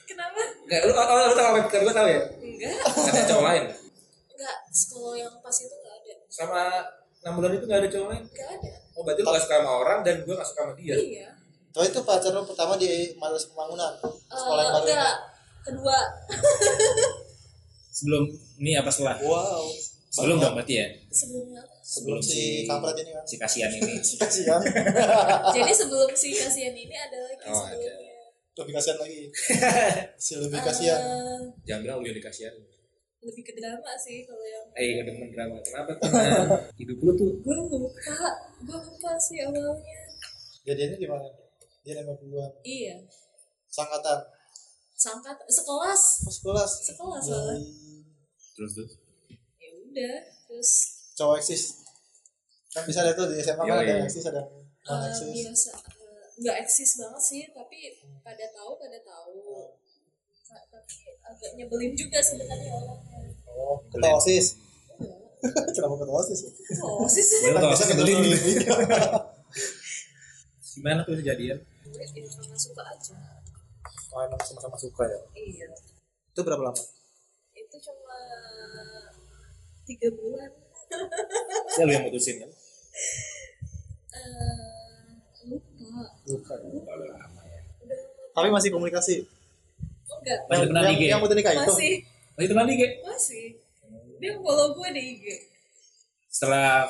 Kenapa? 0.07 0.39
Nggak 0.71 0.81
lu 0.87 0.91
oh, 0.95 1.03
lu 1.03 1.35
tahu 1.35 1.47
apa 1.51 1.57
yang 1.59 1.83
gue 1.83 1.95
tahu 1.99 2.07
ya? 2.07 2.21
Enggak. 2.39 2.75
Nggak 2.95 3.11
ada 3.11 3.23
cowok 3.27 3.43
lain? 3.43 3.63
Enggak 4.31 4.55
kalau 4.87 5.13
yang 5.19 5.33
pas 5.43 5.57
itu 5.59 5.75
nggak 5.75 5.95
ada. 5.99 6.13
Sama 6.31 6.61
enam 7.27 7.33
bulan 7.35 7.51
itu 7.59 7.65
nggak 7.67 7.81
ada 7.83 7.89
cowok 7.91 8.07
lain? 8.07 8.23
Nggak 8.31 8.49
ada. 8.55 8.71
Oh 8.95 9.01
berarti 9.03 9.19
lu 9.19 9.27
nggak 9.27 9.43
suka 9.43 9.55
sama 9.59 9.71
orang 9.83 9.99
dan 10.07 10.15
gue 10.23 10.31
nggak 10.31 10.47
suka 10.47 10.61
sama 10.63 10.73
dia? 10.79 10.95
Iya 10.95 11.27
Tuh 11.75 11.83
itu 11.83 11.99
pacar 12.01 12.31
lo 12.31 12.41
pertama 12.41 12.73
di 12.75 12.87
Madrasah 13.13 13.51
Pembangunan 13.51 13.91
sekolah 14.25 14.61
yang 14.61 14.71
Eh, 14.71 14.75
baru 14.77 14.85
enggak 14.87 15.15
kedua. 15.61 15.97
Sebelum 17.91 18.23
ini 18.57 18.71
apa 18.73 18.87
setelah? 18.87 19.19
Wow. 19.19 19.67
Sebelum 20.07 20.39
dong 20.39 20.55
berarti 20.55 20.73
ya? 20.73 20.87
Sebelumnya. 21.09 21.59
Sebelum 21.81 22.15
Sebelum 22.15 22.19
si 22.21 22.31
si- 22.31 22.63
kampret 22.63 22.95
ini 22.97 23.11
kan? 23.11 23.23
si 23.27 23.35
kasihan 23.35 23.67
ini. 23.69 23.93
Si 24.07 24.15
kasihan. 24.15 24.61
Jadi 25.51 25.71
sebelum 25.73 26.09
si 26.11 26.31
kasihan 26.33 26.71
ini 26.73 26.95
ada 26.95 27.17
lagi 27.19 27.43
Oh, 27.45 27.59
sebelumnya. 27.67 28.23
Lebih 28.55 28.73
kasihan 28.73 28.97
lagi. 28.97 29.19
Si 30.17 30.31
lebih 30.37 30.59
kasihan. 30.61 30.99
Eh, 30.99 31.39
jangan 31.65 31.81
bilang 31.83 31.97
lu 31.99 32.07
yang 32.07 32.15
dikasihan 32.15 32.55
lebih 33.19 33.41
ke 33.41 33.57
drama 33.57 33.89
sih 33.97 34.21
kalau 34.21 34.45
yang 34.45 34.61
eh 34.71 34.85
gak 34.95 35.05
demen 35.09 35.27
drama. 35.29 35.57
Kenapa? 35.59 35.91
Hidup 36.79 36.97
lu 37.01 37.11
tuh 37.11 37.31
gue 37.35 37.53
lupa. 37.57 38.15
Gue 38.61 38.77
lupa 38.79 39.11
sih 39.17 39.41
awalnya. 39.41 39.99
Jadinya 40.63 40.95
di 40.95 41.07
mana 41.09 41.25
dia 41.85 42.01
nembak 42.01 42.17
duluan 42.19 42.49
iya. 42.65 42.97
Sangkatan 43.69 44.35
sangkat 44.95 45.37
sekelas. 45.51 46.01
Pas 46.23 46.37
kelas 46.39 46.71
sekelas 46.87 47.25
lah 47.29 47.59
terus 48.55 48.71
terus? 48.79 48.91
Ya 49.59 49.69
udah 49.75 50.15
terus 50.47 50.69
cowok 51.19 51.35
eksis. 51.43 51.83
Kan 52.71 52.87
bisa 52.87 53.03
ada 53.03 53.11
tuh 53.11 53.27
di 53.27 53.43
SMA 53.43 53.63
kan 53.67 53.83
ada 53.83 54.07
eksis 54.07 54.23
ada 54.31 54.41
non 54.87 55.01
eh, 55.03 55.11
eksis. 55.11 55.27
biasa 55.27 55.71
eh, 55.75 56.25
nggak 56.39 56.55
eksis 56.63 56.89
banget 57.03 57.21
sih 57.21 57.41
tapi 57.51 57.99
pada 58.23 58.45
tahu 58.55 58.79
pada 58.79 58.97
tahu. 59.03 59.35
Nah, 60.45 60.63
tapi 60.71 60.95
agak 61.19 61.51
nyebelin 61.59 61.91
juga 61.99 62.23
sebenarnya 62.23 62.71
orangnya. 62.71 63.27
Oh 63.51 63.83
ketua 63.91 64.15
osis 64.19 64.55
Enggak. 64.95 65.19
kenapa 65.75 65.95
ketua 65.99 66.15
osis 66.23 66.39
oh 66.79 67.07
sih 67.07 67.23
Gue 67.23 67.51
Kan 67.51 67.59
tau 67.59 67.71
biasa 67.71 67.83
nyebelin 67.91 68.17
nyebelin. 68.23 68.57
gimana 70.75 70.99
tuh 71.07 71.15
kejadian 71.19 71.59
gue 71.95 72.19
ya 72.19 72.27
sama 72.27 72.57
suka 72.59 72.83
aja. 72.83 73.15
Oh 74.11 74.19
emang 74.23 74.41
sama-sama 74.43 74.75
suka 74.75 75.03
ya? 75.07 75.19
Iya. 75.35 75.67
Itu 76.35 76.41
berapa 76.43 76.63
lama? 76.71 76.83
Itu 77.55 77.75
cuma 77.79 78.19
tiga 79.87 80.09
bulan. 80.11 80.51
Ya 81.79 81.83
lu 81.87 81.91
yang 81.91 82.05
mutusin 82.07 82.35
kan 82.43 82.51
Eh, 84.15 85.51
lupa. 86.31 86.53
Ya. 86.55 86.67
Udah 86.71 86.95
lama 87.19 87.41
ya. 87.43 87.61
Udah 87.83 87.99
tapi 88.35 88.47
masih 88.51 88.69
komunikasi? 88.71 89.15
Enggak. 90.07 90.39
Masih 90.47 90.65
yang, 90.71 90.95
IG? 90.95 91.03
yang 91.11 91.21
nikah 91.23 91.53
itu? 91.55 91.71
Masih. 91.71 91.93
Oh 92.35 92.41
mandi 92.55 92.73
kayak 92.75 92.93
masih. 93.03 93.45
Dia 94.19 94.31
follow 94.39 94.75
gue 94.75 94.89
di 94.95 95.01
IG 95.15 95.25
setelah 96.35 96.83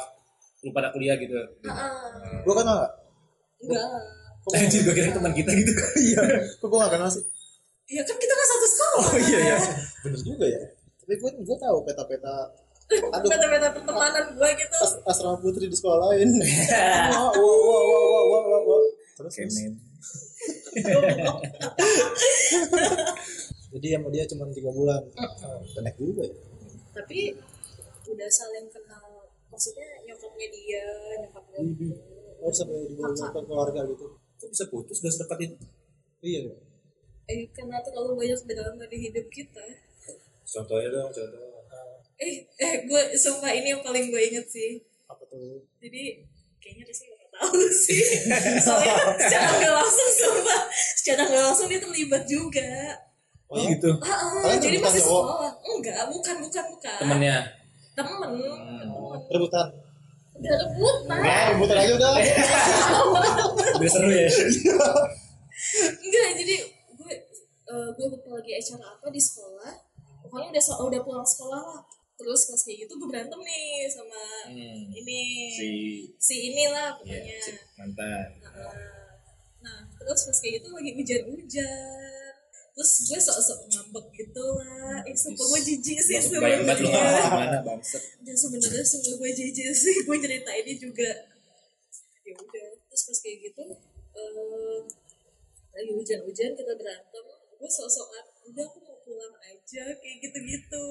lu 0.66 0.74
pada 0.74 0.90
kuliah 0.90 1.14
gitu? 1.22 1.38
Ah 1.70 1.94
gua 2.42 2.54
kenal 2.58 2.76
nggak? 2.82 2.94
Enggak 3.62 3.86
Anjir 4.54 4.86
gue 4.86 4.94
kira 4.94 5.10
teman 5.10 5.34
kita 5.34 5.50
gitu? 5.58 5.72
Iya. 6.06 6.22
Kok 6.62 6.68
gua 6.70 6.86
nggak 6.86 6.94
kenal 6.94 7.10
sih? 7.10 7.24
Ya 7.90 8.02
kan 8.06 8.18
kita 8.18 8.34
kan 8.34 8.46
satu 8.46 8.68
sekolah. 8.70 9.02
Oh 9.02 9.18
iya 9.18 9.40
iya. 9.42 9.58
Bener 10.06 10.22
juga 10.22 10.46
ya. 10.46 10.62
Tapi 11.02 11.14
gua 11.18 11.32
gua 11.42 11.58
tahu 11.58 11.78
peta-peta. 11.90 12.36
Aduh. 12.86 13.30
Beta-beta 13.34 13.68
pertemanan 13.74 14.26
gue 14.38 14.50
gitu. 14.62 14.78
As- 14.78 15.02
asrama 15.10 15.42
putri 15.42 15.66
di 15.66 15.74
sekolah 15.74 16.14
lain 16.14 16.30
wah 17.18 17.34
wah 17.34 17.58
wah 17.66 17.84
wah 17.90 18.24
wah 18.30 18.44
wah 18.46 18.62
wah 18.62 18.80
terus 19.18 19.34
terus. 19.34 19.58
kemen. 19.58 19.74
Jadi 23.74 23.88
sama 23.90 24.08
dia 24.14 24.24
cuma 24.30 24.46
tiga 24.54 24.70
bulan. 24.70 25.02
Pendek 25.74 25.98
juga 25.98 26.30
ya. 26.30 26.36
Tapi 26.94 27.34
udah 28.06 28.30
saling 28.30 28.70
kenal. 28.70 29.26
Maksudnya 29.50 29.90
nyokapnya 30.06 30.48
dia 30.54 30.84
nyokapnya 31.26 31.60
gue 31.66 31.98
oh 32.46 32.54
sampai 32.54 32.78
dibawa 32.86 33.10
ke 33.16 33.40
keluarga 33.50 33.82
gitu 33.90 34.06
kok 34.46 34.54
bisa 34.54 34.66
putus 34.70 35.02
gak 35.02 35.14
sedekat 35.18 35.50
itu? 35.50 35.58
Iya 36.22 36.54
eh 37.26 37.50
karena 37.50 37.82
terlalu 37.82 38.22
banyak 38.22 38.40
drama 38.46 38.86
di 38.86 38.98
hidup 39.10 39.26
kita. 39.34 39.66
Contohnya 40.46 40.90
dong 40.94 41.10
contoh. 41.10 41.66
Eh 42.22 42.46
eh 42.62 42.74
gue 42.86 43.02
sumpah 43.18 43.50
ini 43.52 43.74
yang 43.74 43.82
paling 43.82 44.14
gue 44.14 44.22
inget 44.22 44.46
sih. 44.46 44.78
Apa 45.10 45.26
tuh? 45.26 45.66
Jadi 45.82 46.22
kayaknya 46.62 46.86
Rizky 46.86 47.10
gak 47.10 47.32
tahu 47.34 47.66
sih. 47.90 48.02
Soalnya 48.62 48.94
secara 49.18 49.48
nggak 49.58 49.74
langsung 49.74 50.10
sumpah. 50.14 50.62
Secara 51.02 51.22
nggak 51.26 51.44
langsung 51.50 51.68
dia 51.68 51.82
terlibat 51.82 52.24
juga. 52.30 52.70
Oh 53.50 53.62
gitu? 53.62 53.90
Ah, 54.02 54.10
ah, 54.10 54.42
Kalian 54.46 54.62
jadi 54.62 54.78
masih 54.82 55.02
sekolah. 55.02 55.54
Enggak 55.66 56.06
bukan 56.10 56.36
bukan 56.46 56.64
bukan. 56.78 56.98
Temennya? 57.02 57.38
Temen. 57.98 58.30
Hmm. 58.38 58.80
temen. 58.86 59.20
Rebutan 59.34 59.85
udah 60.36 60.54
rebutan. 60.68 61.18
Ya 61.24 61.38
rebutan 61.56 61.78
aja 61.80 61.94
udah. 61.96 62.12
Udah 63.76 63.90
seru 63.92 64.08
ya? 64.08 64.30
Enggak 66.00 66.30
jadi 66.40 66.56
gue 66.96 67.14
eh, 67.68 67.90
gue 67.92 68.06
lupa 68.08 68.30
lagi 68.40 68.52
acara 68.56 68.86
apa 68.96 69.08
di 69.12 69.22
sekolah. 69.22 69.72
Pokoknya 70.26 70.48
udah 70.56 70.64
udah 70.92 71.02
pulang 71.04 71.28
sekolah 71.28 71.60
lah. 71.60 71.82
Terus 72.16 72.48
pas 72.48 72.62
kayak 72.64 72.78
gitu 72.88 72.94
gue 72.96 73.08
berantem 73.12 73.40
nih 73.44 73.92
sama 73.92 74.22
hmm. 74.48 74.96
ini 74.96 75.20
si 75.52 75.68
si 76.16 76.36
inilah 76.52 76.96
ya, 77.04 77.20
pokoknya. 77.20 77.38
si 77.44 77.52
mantan. 77.76 78.28
Nah, 78.40 78.72
nah 79.60 79.80
terus 80.00 80.24
pas 80.24 80.38
kayak 80.40 80.64
gitu 80.64 80.68
lagi 80.72 80.92
hujan-hujan 80.96 82.25
terus 82.76 83.08
gue 83.08 83.16
sok-sok 83.16 83.60
ngambek 83.72 84.06
gitu 84.20 84.46
lah. 84.60 85.00
Eh 85.08 85.16
sumpah 85.16 85.46
gue 85.48 85.60
jijik 85.64 85.96
sih 85.96 86.20
sebenarnya. 86.20 86.76
gimana 86.76 87.60
bangset 87.64 88.04
dan 88.20 88.36
sebenarnya 88.36 88.84
semua 88.84 89.16
gue 89.16 89.32
jijik 89.32 89.72
sih. 89.72 90.04
Gue 90.04 90.20
ceritainnya 90.20 90.76
juga. 90.76 91.10
Ya 92.28 92.36
udah 92.36 92.68
terus 92.92 93.02
pas 93.08 93.18
kayak 93.24 93.38
gitu 93.48 93.64
eh 94.16 94.80
lagi 95.72 95.92
hujan-hujan 95.96 96.52
kita 96.52 96.74
berantem. 96.76 97.24
Gue 97.56 97.70
sok-sokan 97.72 98.26
udah 98.52 98.68
aku 98.68 98.78
mau 98.84 99.00
pulang 99.08 99.36
aja 99.40 99.84
kayak 99.96 100.18
gitu-gitu. 100.20 100.86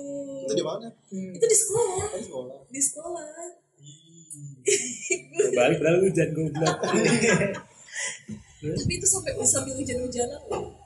Itu 0.49 0.57
di 0.57 0.65
mana? 0.65 0.89
Itu 1.13 1.45
di 1.45 1.57
sekolah. 1.61 2.09
Di 2.17 2.25
sekolah. 2.25 2.59
Di 2.73 2.81
sekolah. 2.81 3.29
Balik 5.61 5.77
padahal 5.85 6.01
hujan 6.01 6.29
goblok. 6.33 6.79
Tapi 8.65 8.93
itu 8.97 9.05
sampai 9.05 9.37
sambil 9.45 9.77
hujan-hujanan. 9.77 10.41
loh 10.49 10.84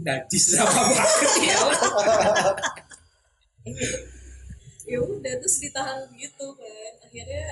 najis 0.00 0.56
sama 0.56 0.88
banget 0.88 1.32
ya 1.44 1.58
ya 4.92 4.98
udah 4.98 5.34
terus 5.38 5.56
ditahan 5.62 6.10
gitu 6.18 6.46
kan. 6.58 6.92
Akhirnya 7.00 7.46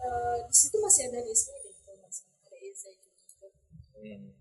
eh, 0.00 0.36
di 0.48 0.54
situ 0.54 0.76
masih 0.80 1.12
ada 1.12 1.20
Rizky 1.22 1.52
deh 1.60 1.74
kalau 1.84 2.08
salah. 2.08 2.40
Ada 2.48 2.56
Eza 2.64 2.90
juga. 2.96 3.48
Hmm. 4.00 4.32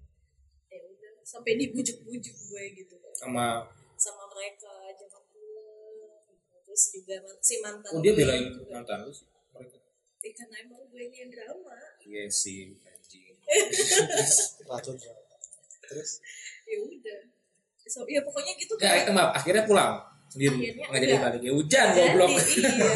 ya 0.72 0.80
udah 0.88 1.12
sampai 1.28 1.60
dibujuk-bujuk 1.60 2.36
gue 2.36 2.64
gitu 2.80 2.96
kan. 2.98 3.14
Sama 3.14 3.46
sama 4.00 4.24
mereka 4.32 4.72
jangan 4.96 5.24
pulang 5.28 6.24
terus 6.64 6.84
juga 6.96 7.16
si 7.44 7.60
mantan 7.60 7.92
oh 7.92 8.00
dia 8.00 8.16
belain 8.16 8.56
juga. 8.56 8.80
mantan 8.80 9.04
lu 9.04 9.12
sih 9.12 9.28
mereka? 9.52 9.78
Eh, 10.24 10.32
karena 10.32 10.56
emang 10.64 10.88
gue 10.88 11.02
ini 11.04 11.18
yang 11.28 11.32
drama. 11.36 11.76
Iya 12.08 12.24
sih 12.32 12.80
anjing. 12.88 13.36
Racun 14.70 14.96
terus? 15.90 16.22
Ya 16.64 16.78
udah. 16.80 17.20
So, 17.90 18.06
ya 18.06 18.22
pokoknya 18.22 18.54
gitu 18.54 18.78
Ya, 18.78 18.94
kayak 18.94 19.10
eh, 19.10 19.14
maaf, 19.14 19.34
akhirnya 19.34 19.66
pulang 19.66 19.98
sendiri. 20.30 20.78
Akhirnya 20.78 20.86
Nggak 20.86 21.02
jadi 21.02 21.16
balik. 21.18 21.42
Ya 21.42 21.52
hujan 21.58 21.88
jadi 21.90 22.02
goblok. 22.06 22.30
iya. 22.38 22.94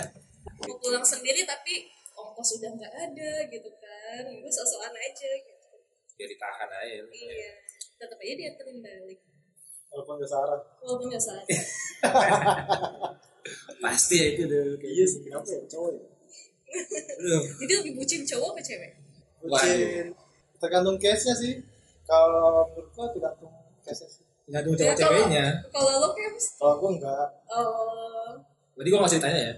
Mau 0.68 0.76
pulang 0.76 1.00
sendiri 1.00 1.40
tapi 1.42 1.88
ongkos 2.12 2.60
udah 2.60 2.70
nggak 2.76 2.92
ada 2.92 3.30
gitu 3.48 3.70
kan. 3.80 4.22
Gue 4.28 4.52
sosokan 4.52 4.92
aja 4.92 5.30
gitu. 5.40 5.68
Ya 6.16 6.26
ditahan 6.28 6.68
aja. 6.70 7.00
iya. 7.08 7.52
Tetap 7.96 8.18
aja 8.20 8.32
dia 8.34 8.50
terin 8.54 8.84
balik. 8.84 9.20
Walaupun 9.88 10.20
gak 10.20 10.28
saran. 10.28 10.60
Walaupun 10.84 11.06
nggak 11.08 11.22
sadar 11.22 11.46
Pasti 13.78 14.14
ya 14.18 14.26
itu 14.34 14.42
deh. 14.44 14.76
kayak 14.76 14.92
iya 14.92 15.04
sih 15.06 15.20
kenapa 15.22 15.46
ya? 15.48 15.60
Cowok 15.64 15.90
ya? 15.94 16.04
Jadi 17.56 17.72
lebih 17.72 17.92
bucin 17.96 18.20
cowok 18.26 18.48
apa 18.52 18.60
cewek? 18.60 18.92
Bucin. 19.40 20.06
Tergantung 20.58 20.96
case 20.98 21.24
nya 21.24 21.34
sih 21.34 21.52
kalau 22.06 22.38
menurut 22.68 22.90
gua 22.92 23.06
tergantung 23.10 23.52
case 23.80 24.00
nya 24.00 24.08
sih 24.08 24.24
Tergantung 24.46 24.72
Ya, 24.72 24.78
kalau- 24.78 24.94
cewek-ceweknya. 24.94 25.44
kalau 25.68 25.92
lo 25.96 26.08
kayak 26.12 26.32
kalau 26.54 26.74
gua 26.76 26.90
enggak 26.92 27.26
eh 27.48 28.30
Berarti 28.72 28.90
gua 28.90 29.02
masih 29.02 29.18
tanya 29.18 29.40
ya. 29.42 29.54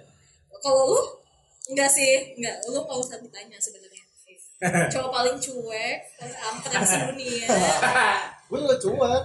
kalau 0.59 0.83
lu 0.89 1.01
enggak 1.69 1.89
sih 1.89 2.11
enggak 2.35 2.57
lu 2.65 2.79
nggak 2.79 2.99
usah 2.99 3.17
ditanya 3.19 3.59
sebenarnya 3.59 4.05
cowok 4.91 5.11
paling 5.13 5.37
cuek 5.37 5.99
paling 6.17 6.35
kampret 6.37 6.83
sedunia 6.83 7.47
gua 8.49 8.59
juga 8.59 8.77
cuek 8.77 9.23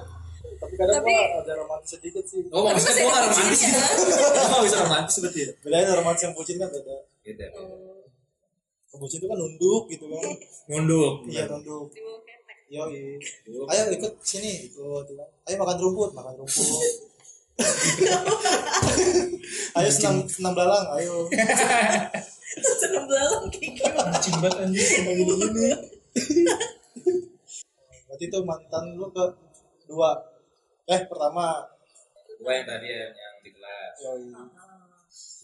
tapi 0.54 0.74
kadang 0.76 0.96
Tapi- 1.00 1.16
gua 1.26 1.42
ada 1.42 1.54
romantis 1.58 1.90
sedikit 1.92 2.24
sih 2.24 2.44
Oh, 2.50 2.62
Tapi 2.62 2.76
maksudnya 2.76 3.02
gua 3.02 3.16
ada 3.16 3.24
nggak 3.24 3.34
romantis. 3.34 3.60
bucinnya. 3.64 3.88
Gua 4.46 4.62
bisa 4.62 4.78
romantis 4.80 5.16
berarti. 5.18 5.40
ya? 5.40 5.50
bedanya 5.60 5.94
romantis 5.96 6.22
yang 6.22 6.34
bucin 6.34 6.56
kan 6.58 6.70
beda 6.70 6.96
Gitu. 7.24 7.46
Oh, 8.86 9.00
bucin 9.00 9.18
itu 9.18 9.26
kan 9.26 9.38
nunduk 9.38 9.84
gitu 9.88 10.06
kan 10.06 10.22
Munduk. 10.68 11.14
iya 11.26 11.44
nunduk 11.48 11.88
Nunduk. 12.72 13.68
ayo 13.72 13.84
ikut 13.92 14.14
sini. 14.24 14.72
Ikut 14.72 15.06
ayo 15.50 15.56
makan 15.60 15.78
rumput 15.82 16.12
makan 16.16 16.34
rumput. 16.40 17.12
Ayo 19.78 19.90
senam 19.90 20.26
senam 20.26 20.54
belalang 20.58 20.90
ayo. 20.98 21.30
Seneng 22.82 23.06
belalang 23.10 23.46
kayak 23.50 23.74
gimana? 23.78 24.14
Anjing 24.14 24.38
banget 24.42 24.58
anjing. 24.62 24.86
senam 24.86 25.14
gini 25.18 25.34
gini 25.34 25.74
berarti 28.06 28.30
itu 28.30 28.40
mantan 28.46 28.94
lu 28.94 29.10
ke 29.10 29.26
dua. 29.90 30.14
Eh 30.86 31.02
pertama. 31.10 31.66
Gua 32.38 32.54
yang 32.54 32.70
tadi 32.70 32.94
ya, 32.94 33.10
yang 33.10 33.36
di 33.42 33.50
kelas. 33.50 33.94
yoi. 34.06 34.30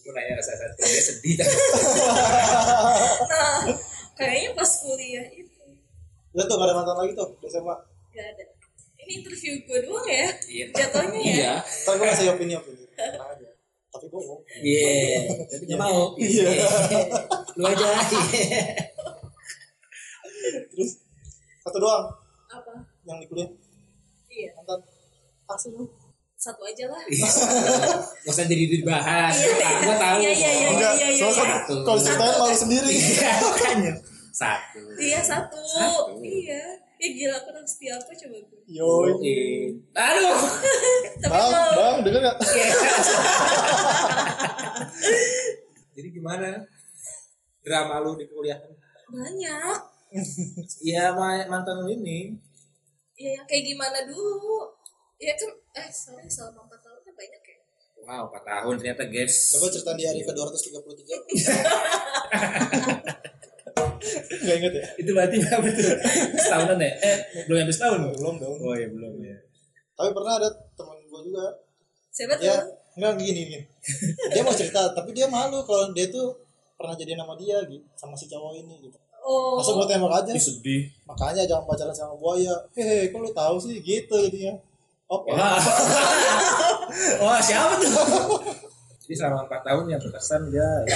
Gua 0.06 0.12
nanya 0.14 0.38
rasa 0.38 0.54
rasa 0.54 0.78
dia 0.78 1.02
sedih. 1.02 1.42
nah 3.26 3.66
kayaknya 4.14 4.54
pas 4.54 4.70
kuliah 4.86 5.26
itu 5.34 5.49
Udah 6.30 6.46
tuh 6.46 6.56
gak 6.56 6.68
ada 6.68 6.76
mantan 6.76 6.96
lagi 6.96 7.12
tuh 7.14 7.30
di 7.36 7.48
SMA 7.48 7.76
gak 8.10 8.26
ada 8.28 8.44
ini 9.00 9.12
interview 9.18 9.54
gue 9.60 9.80
doang 9.84 10.06
ya 10.06 10.28
Iya. 10.46 10.66
jatuhnya 10.70 11.20
ya 11.20 11.34
Iya. 11.34 11.52
Ntar 11.58 11.94
gue 11.96 12.06
ngasih 12.06 12.26
opini 12.30 12.54
opini 12.54 12.84
Tenang 12.94 13.30
aja 13.32 13.50
Tapi 13.90 14.06
bohong 14.08 14.42
Iya. 14.60 15.34
Tapi 15.50 15.64
nggak 15.66 15.80
mau. 15.80 16.14
Iya. 16.16 16.48
Lu 17.56 17.64
aja. 17.66 17.88
Terus 20.70 20.92
Satu 21.60 21.78
doang 21.78 22.06
apa 22.48 22.74
Yang 23.04 23.18
di 23.18 23.28
kuliah 23.28 23.50
iya 24.30 24.50
Mantan 24.54 24.80
Asli 25.46 25.74
lu 25.74 25.86
satu 26.36 26.62
aja 26.64 26.86
lah 26.88 27.02
Gak 27.04 28.32
usah 28.32 28.46
jadi 28.48 28.64
dibahas. 28.72 29.36
Iya, 29.36 29.52
iya. 29.52 29.70
Gua 29.84 29.96
tahu. 29.98 30.18
Iya, 30.24 30.32
iya, 30.32 30.52
iya, 30.56 30.70
iya, 30.72 30.90
iya, 31.12 31.20
Soalnya 31.20 31.44
iya. 31.68 31.84
Kalau 31.84 32.00
ceritain 32.00 32.36
malu 32.40 32.56
sendiri 32.56 32.88
Iya, 32.88 33.32
makanya. 33.44 33.92
Satu. 34.40 34.80
iya 34.96 35.20
satu, 35.20 35.60
Satu. 35.60 36.16
iya 36.24 36.64
ya 36.96 37.08
gila 37.10 37.36
aku 37.38 37.48
orang 37.50 37.64
setia 37.64 37.92
apa 37.94 38.08
coba 38.10 38.38
gue 38.40 38.60
Yoi 38.70 39.12
Oke. 39.12 39.38
Aduh. 39.92 40.40
tapi 41.22 41.28
Bang 41.30 41.48
kalau 41.50 41.76
Bang 41.76 41.96
denger 42.04 42.22
gak 42.22 42.38
Jadi 45.92 46.08
gimana? 46.10 46.64
Drama 47.60 48.00
lu 48.00 48.16
di 48.16 48.26
kuliah? 48.26 48.56
banyak 49.08 49.80
Iya, 50.80 51.12
ma- 51.12 51.48
mantan 51.48 51.82
lu 51.82 51.92
ini. 51.92 52.32
ya 53.14 53.36
yang 53.36 53.46
kayak 53.46 53.64
gimana 53.66 54.00
dulu 54.06 54.64
ya 55.18 55.36
kan 55.36 55.52
eh 55.76 55.90
sorry 55.90 56.24
selama 56.26 56.64
empat 56.64 56.80
tahun 56.80 57.00
kan 57.02 57.14
banyak 57.14 57.42
ya 57.44 57.58
Wow, 58.00 58.32
4 58.32 58.42
tahun 58.42 58.74
ternyata 58.80 59.04
guys. 59.06 59.36
Coba 59.52 59.68
cerita 59.68 59.92
di 59.92 60.04
hari 60.04 60.24
ke 60.24 60.32
233 60.32 61.20
Gak 64.48 64.56
inget 64.60 64.74
ya 64.74 64.86
Itu 64.98 65.12
berarti 65.12 65.36
apa 65.56 65.68
tuh? 65.70 65.94
Setahunan 66.40 66.80
ya? 66.80 66.92
Eh, 67.04 67.18
belum 67.46 67.58
habis 67.68 67.80
tahun. 67.80 68.00
Belum 68.16 68.36
dong 68.40 68.56
Oh 68.64 68.74
iya, 68.74 68.88
belum 68.88 69.14
ya. 69.22 69.38
Tapi 69.94 70.10
pernah 70.16 70.34
ada 70.40 70.50
temen 70.50 70.98
gue 71.06 71.22
juga 71.28 71.46
siapa 72.10 72.34
tuh 72.40 72.48
Ya 72.48 72.58
Enggak 73.00 73.22
gini 73.22 73.42
gini 73.48 73.64
Dia 74.32 74.42
mau 74.44 74.56
cerita 74.56 74.92
Tapi 74.92 75.12
dia 75.16 75.28
malu 75.28 75.62
Kalau 75.64 75.92
dia 75.92 76.08
tuh 76.08 76.36
Pernah 76.80 76.96
jadi 76.96 77.20
nama 77.20 77.36
dia 77.36 77.60
gitu 77.68 77.84
Sama 77.96 78.16
si 78.16 78.28
cowok 78.28 78.56
ini 78.60 78.88
gitu 78.88 78.98
oh 79.20 79.60
Masa 79.60 79.76
gue 79.76 79.86
tembak 79.86 80.14
aja 80.24 80.32
Ih, 80.32 80.42
sedih. 80.42 80.82
Makanya 81.06 81.44
jangan 81.46 81.66
pacaran 81.68 81.94
sama 81.94 82.16
buaya. 82.18 82.56
Hehe, 82.74 83.12
kok 83.14 83.20
lu 83.22 83.30
tahu 83.30 83.62
sih 83.62 83.78
gitu 83.84 84.16
jadinya. 84.26 84.56
Oke. 85.10 85.34
Wah. 85.34 85.58
Wah, 87.22 87.42
siapa 87.42 87.78
tuh? 87.78 87.94
Jadi 89.06 89.14
selama 89.18 89.46
4 89.50 89.66
tahun 89.66 89.86
yang 89.90 90.02
berkesan 90.02 90.42
dia 90.54 90.66
ada 90.86 90.96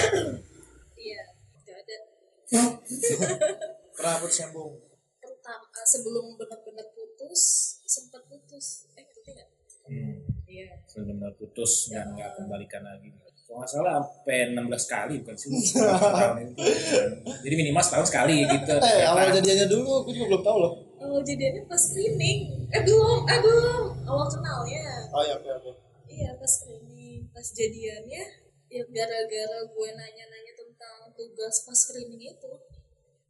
Pernah 3.93 4.15
putus 4.19 4.37
nyambung. 4.39 4.73
pertama 5.19 5.65
eh, 5.67 5.85
sebelum 5.85 6.25
benar-benar 6.35 6.87
putus 6.91 7.41
sempat 7.83 8.23
putus 8.25 8.87
eh 8.93 9.03
ngerti 9.03 9.31
nggak 9.33 9.47
hmm, 9.83 10.15
iya 10.45 10.67
benar 10.95 11.31
putus 11.33 11.89
dan 11.89 12.11
nggak 12.11 12.31
kembalikan 12.35 12.79
lagi. 12.81 13.11
Kalau 13.43 13.59
nggak 13.59 13.69
salah 13.69 13.99
sampai 13.99 14.55
16 14.55 14.65
kali 14.87 15.13
bukan 15.19 15.35
sih? 15.35 15.49
Jadi 17.43 17.53
minimal 17.53 17.81
setahun 17.81 18.07
sekali 18.07 18.45
gitu. 18.45 18.73
Eh, 18.77 19.03
awal 19.03 19.29
jadiannya 19.31 19.67
dulu, 19.67 20.01
aku 20.01 20.09
juga 20.11 20.25
belum 20.31 20.43
tahu 20.43 20.57
loh. 20.59 20.73
awal 20.97 21.19
jadiannya 21.19 21.61
pas 21.65 21.75
screening 21.77 22.39
eh 22.69 22.81
belum 22.81 23.27
eh 23.27 23.39
belum 23.39 23.85
awal 24.07 24.25
kenalnya 24.25 24.83
Oh 25.11 25.19
iya, 25.21 25.35
oke 25.35 25.49
oke. 25.51 25.71
iya 26.07 26.31
pas 26.33 26.47
screening 26.49 27.27
pas 27.29 27.43
jadiannya 27.43 28.23
ya 28.69 28.81
gara-gara 28.87 29.59
gue 29.67 29.89
nanya-nanya 29.91 30.52
tentang 30.83 31.15
tugas 31.15 31.63
pas 31.63 31.71
screening 31.73 32.27
itu 32.27 32.51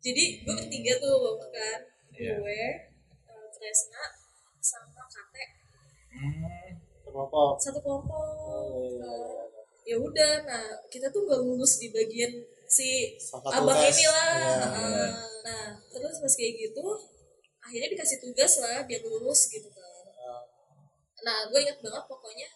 jadi 0.02 0.24
gue 0.42 0.54
bertiga 0.58 0.94
tuh 0.98 1.38
kan 1.54 1.80
Iya. 2.13 2.38
gue 2.38 2.62
Tresna 3.54 4.04
sama 4.58 5.06
Kate 5.06 5.46
Hmm, 6.13 6.78
Kelompok. 7.04 7.58
satu 7.58 7.78
kelompok 7.78 8.13
Oh, 8.13 8.86
iya, 8.86 9.02
iya, 9.02 9.22
kan. 9.42 9.50
ya 9.86 9.96
udah 9.98 10.34
nah 10.46 10.66
kita 10.89 11.10
tuh 11.10 11.26
gak 11.26 11.42
lulus 11.42 11.78
di 11.78 11.89
bagian 11.89 12.30
si 12.66 13.18
abang 13.50 13.78
tes. 13.78 13.98
ini 13.98 14.06
lah 14.10 14.34
Iya, 14.34 14.54
Heeh. 14.66 15.10
nah 15.42 15.66
terus 15.89 16.18
pas 16.18 16.34
kayak 16.34 16.54
gitu 16.60 16.86
akhirnya 17.60 17.89
dikasih 17.94 18.18
tugas 18.20 18.54
lah 18.62 18.82
biar 18.86 19.02
lulus 19.04 19.46
gitu 19.48 19.70
kan 19.70 19.86
nah 21.22 21.46
gue 21.50 21.60
inget 21.62 21.78
banget 21.80 22.04
pokoknya 22.06 22.50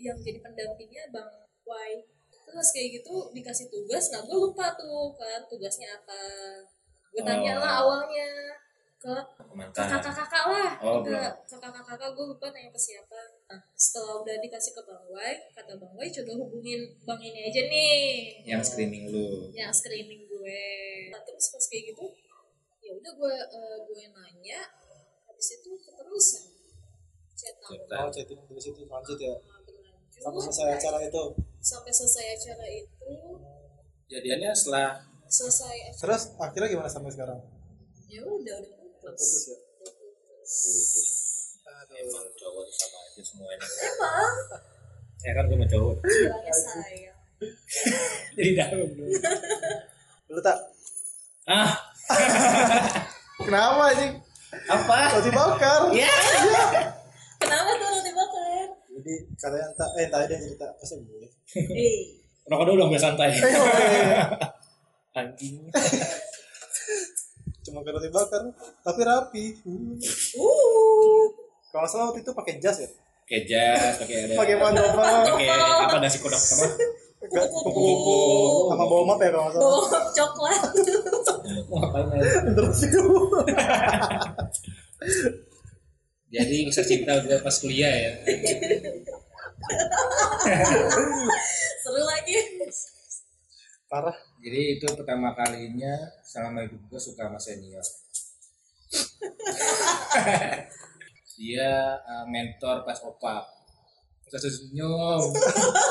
yang 0.00 0.16
jadi 0.20 0.38
pendampingnya 0.40 1.08
bang 1.08 1.28
Wai 1.64 2.04
terus 2.48 2.68
kayak 2.72 2.88
gitu 2.96 3.14
dikasih 3.30 3.66
tugas 3.68 4.04
nah 4.08 4.20
gue 4.20 4.36
lupa 4.36 4.72
tuh 4.74 5.12
kan 5.14 5.40
tugasnya 5.44 5.88
apa 5.92 6.20
gue 7.08 7.22
tanya 7.22 7.52
Oh. 7.54 7.60
lah 7.60 7.72
awalnya 7.82 8.28
ke 8.98 9.14
kakak-kakak 9.70 10.44
lah 10.44 10.70
Oh, 10.82 10.98
kakak-kakak 11.46 12.10
gue 12.10 12.24
lupa 12.26 12.46
nanya 12.50 12.68
ke 12.68 12.80
siapa 12.80 13.20
nah 13.46 13.60
setelah 13.72 14.20
udah 14.20 14.36
dikasih 14.38 14.72
ke 14.72 14.82
bang 14.82 15.04
Wai 15.08 15.34
kata 15.52 15.72
bang 15.76 15.92
Wai 15.94 16.08
coba 16.10 16.32
hubungin 16.36 16.80
bang 16.98 17.20
ini 17.22 17.40
aja 17.46 17.62
nih 17.64 18.02
Yang 18.44 18.62
screening 18.66 19.04
lu. 19.08 19.48
yang 19.52 19.70
screening 19.70 20.26
gue 20.26 20.64
nah, 21.10 21.20
terus 21.22 21.46
pas 21.48 21.64
kayak 21.64 21.94
gitu 21.94 22.04
ya 22.80 22.90
udah 22.92 23.12
gue 23.14 23.34
eh, 23.38 23.76
gue 23.84 24.02
nanya 24.10 24.60
habis 25.24 25.48
itu 25.54 25.70
keterusan 25.78 26.44
cetak 27.38 27.70
Cetak. 27.70 27.98
Oh, 28.02 28.10
chatting 28.10 28.40
dari 28.42 28.58
situ 28.58 28.82
lanjut 28.84 29.14
ya. 29.16 29.34
Sampai 30.18 30.42
selesai 30.42 30.74
acara 30.74 30.98
itu. 31.00 31.24
Sampai 31.60 31.90
selesai 31.90 32.24
acara 32.32 32.66
itu 32.66 33.12
Jadiannya 34.08 34.50
setelah 34.52 35.04
selesai 35.26 35.74
acara 35.86 36.00
Terus 36.00 36.22
akhirnya 36.36 36.68
gimana 36.68 36.88
sampai 36.88 37.10
sekarang? 37.10 37.38
ya 38.06 38.20
udah 38.20 38.56
udah 38.56 38.76
Putus 39.04 39.20
putus 39.20 39.44
ya. 39.44 39.56
putus. 39.84 40.52
Emang 41.90 42.26
cowok 42.32 42.62
tuh 42.62 42.74
sama 42.74 42.98
aja 43.02 43.20
semuanya. 43.22 43.66
emang 43.82 44.34
Saya 45.16 45.32
kan 45.34 45.44
gue 45.44 45.54
sama 45.54 45.66
cowok. 45.66 45.94
bilangnya 46.00 46.54
sayang 46.54 47.18
Jadi 48.34 48.50
dalam 48.52 48.88
dulu. 48.88 49.12
Lu 50.28 50.40
tak 50.40 50.58
Ah, 51.44 51.72
Kenapa 53.38 53.92
sih? 53.94 54.10
apa? 54.64 54.96
Roti 55.12 55.30
bakar. 55.30 55.80
Ya. 55.92 56.08
bakar 56.08 56.87
Jadi 59.08 59.24
katanya 59.40 59.72
entah 59.72 59.88
eh 59.96 60.04
entah 60.04 60.20
ada 60.20 60.36
yang 60.36 60.44
cerita 60.44 60.68
masa 60.76 61.00
gue. 61.00 61.24
eh 61.72 61.96
Rokok 62.44 62.64
dulu 62.68 62.84
dong 62.84 62.92
biar 62.92 63.00
santai. 63.00 63.32
Anjing. 65.16 65.64
cuma 67.68 67.84
kayak 67.84 68.00
roti 68.00 68.08
bakar 68.12 68.42
tapi 68.84 69.00
rapi. 69.04 69.44
Uh. 69.64 71.24
Kalau 71.72 71.88
salah 71.88 72.12
waktu 72.12 72.20
itu 72.20 72.32
pakai 72.36 72.60
jas 72.60 72.84
ya? 72.84 72.88
Pakai 73.24 73.40
jas 73.48 73.96
pakai 74.00 74.16
ada 74.28 74.34
pakai 74.40 74.54
mandova 74.56 75.04
pakai 75.36 75.48
apa 75.88 75.96
nasi 76.00 76.16
kodok 76.20 76.36
apa? 76.36 76.66
Kupu-kupu. 77.64 78.16
sama 78.72 78.84
bawa 78.88 79.02
map 79.12 79.20
ya 79.20 79.28
kalau 79.32 79.44
nggak 79.48 79.56
salah. 79.56 79.68
Bawa 79.68 80.00
coklat. 80.16 80.60
Mau 81.68 81.76
ngapain 81.80 82.52
terus 82.56 82.80
jadi 86.28 86.68
kisah 86.68 86.84
cinta 86.84 87.16
gue 87.24 87.40
pas 87.40 87.56
kuliah 87.56 87.88
ya. 87.88 88.12
Seru 91.80 92.02
lagi. 92.04 92.36
Parah. 93.88 94.16
Jadi 94.44 94.60
itu 94.76 94.86
pertama 94.92 95.32
kalinya 95.32 95.96
selama 96.20 96.68
hidup 96.68 96.84
gue 96.92 97.00
suka 97.00 97.32
sama 97.32 97.40
senior. 97.40 97.80
Dia 101.40 101.96
uh, 101.96 102.24
mentor 102.28 102.84
pas 102.84 103.00
opak. 103.08 103.48
Terus 104.28 104.60
senyum 104.60 105.32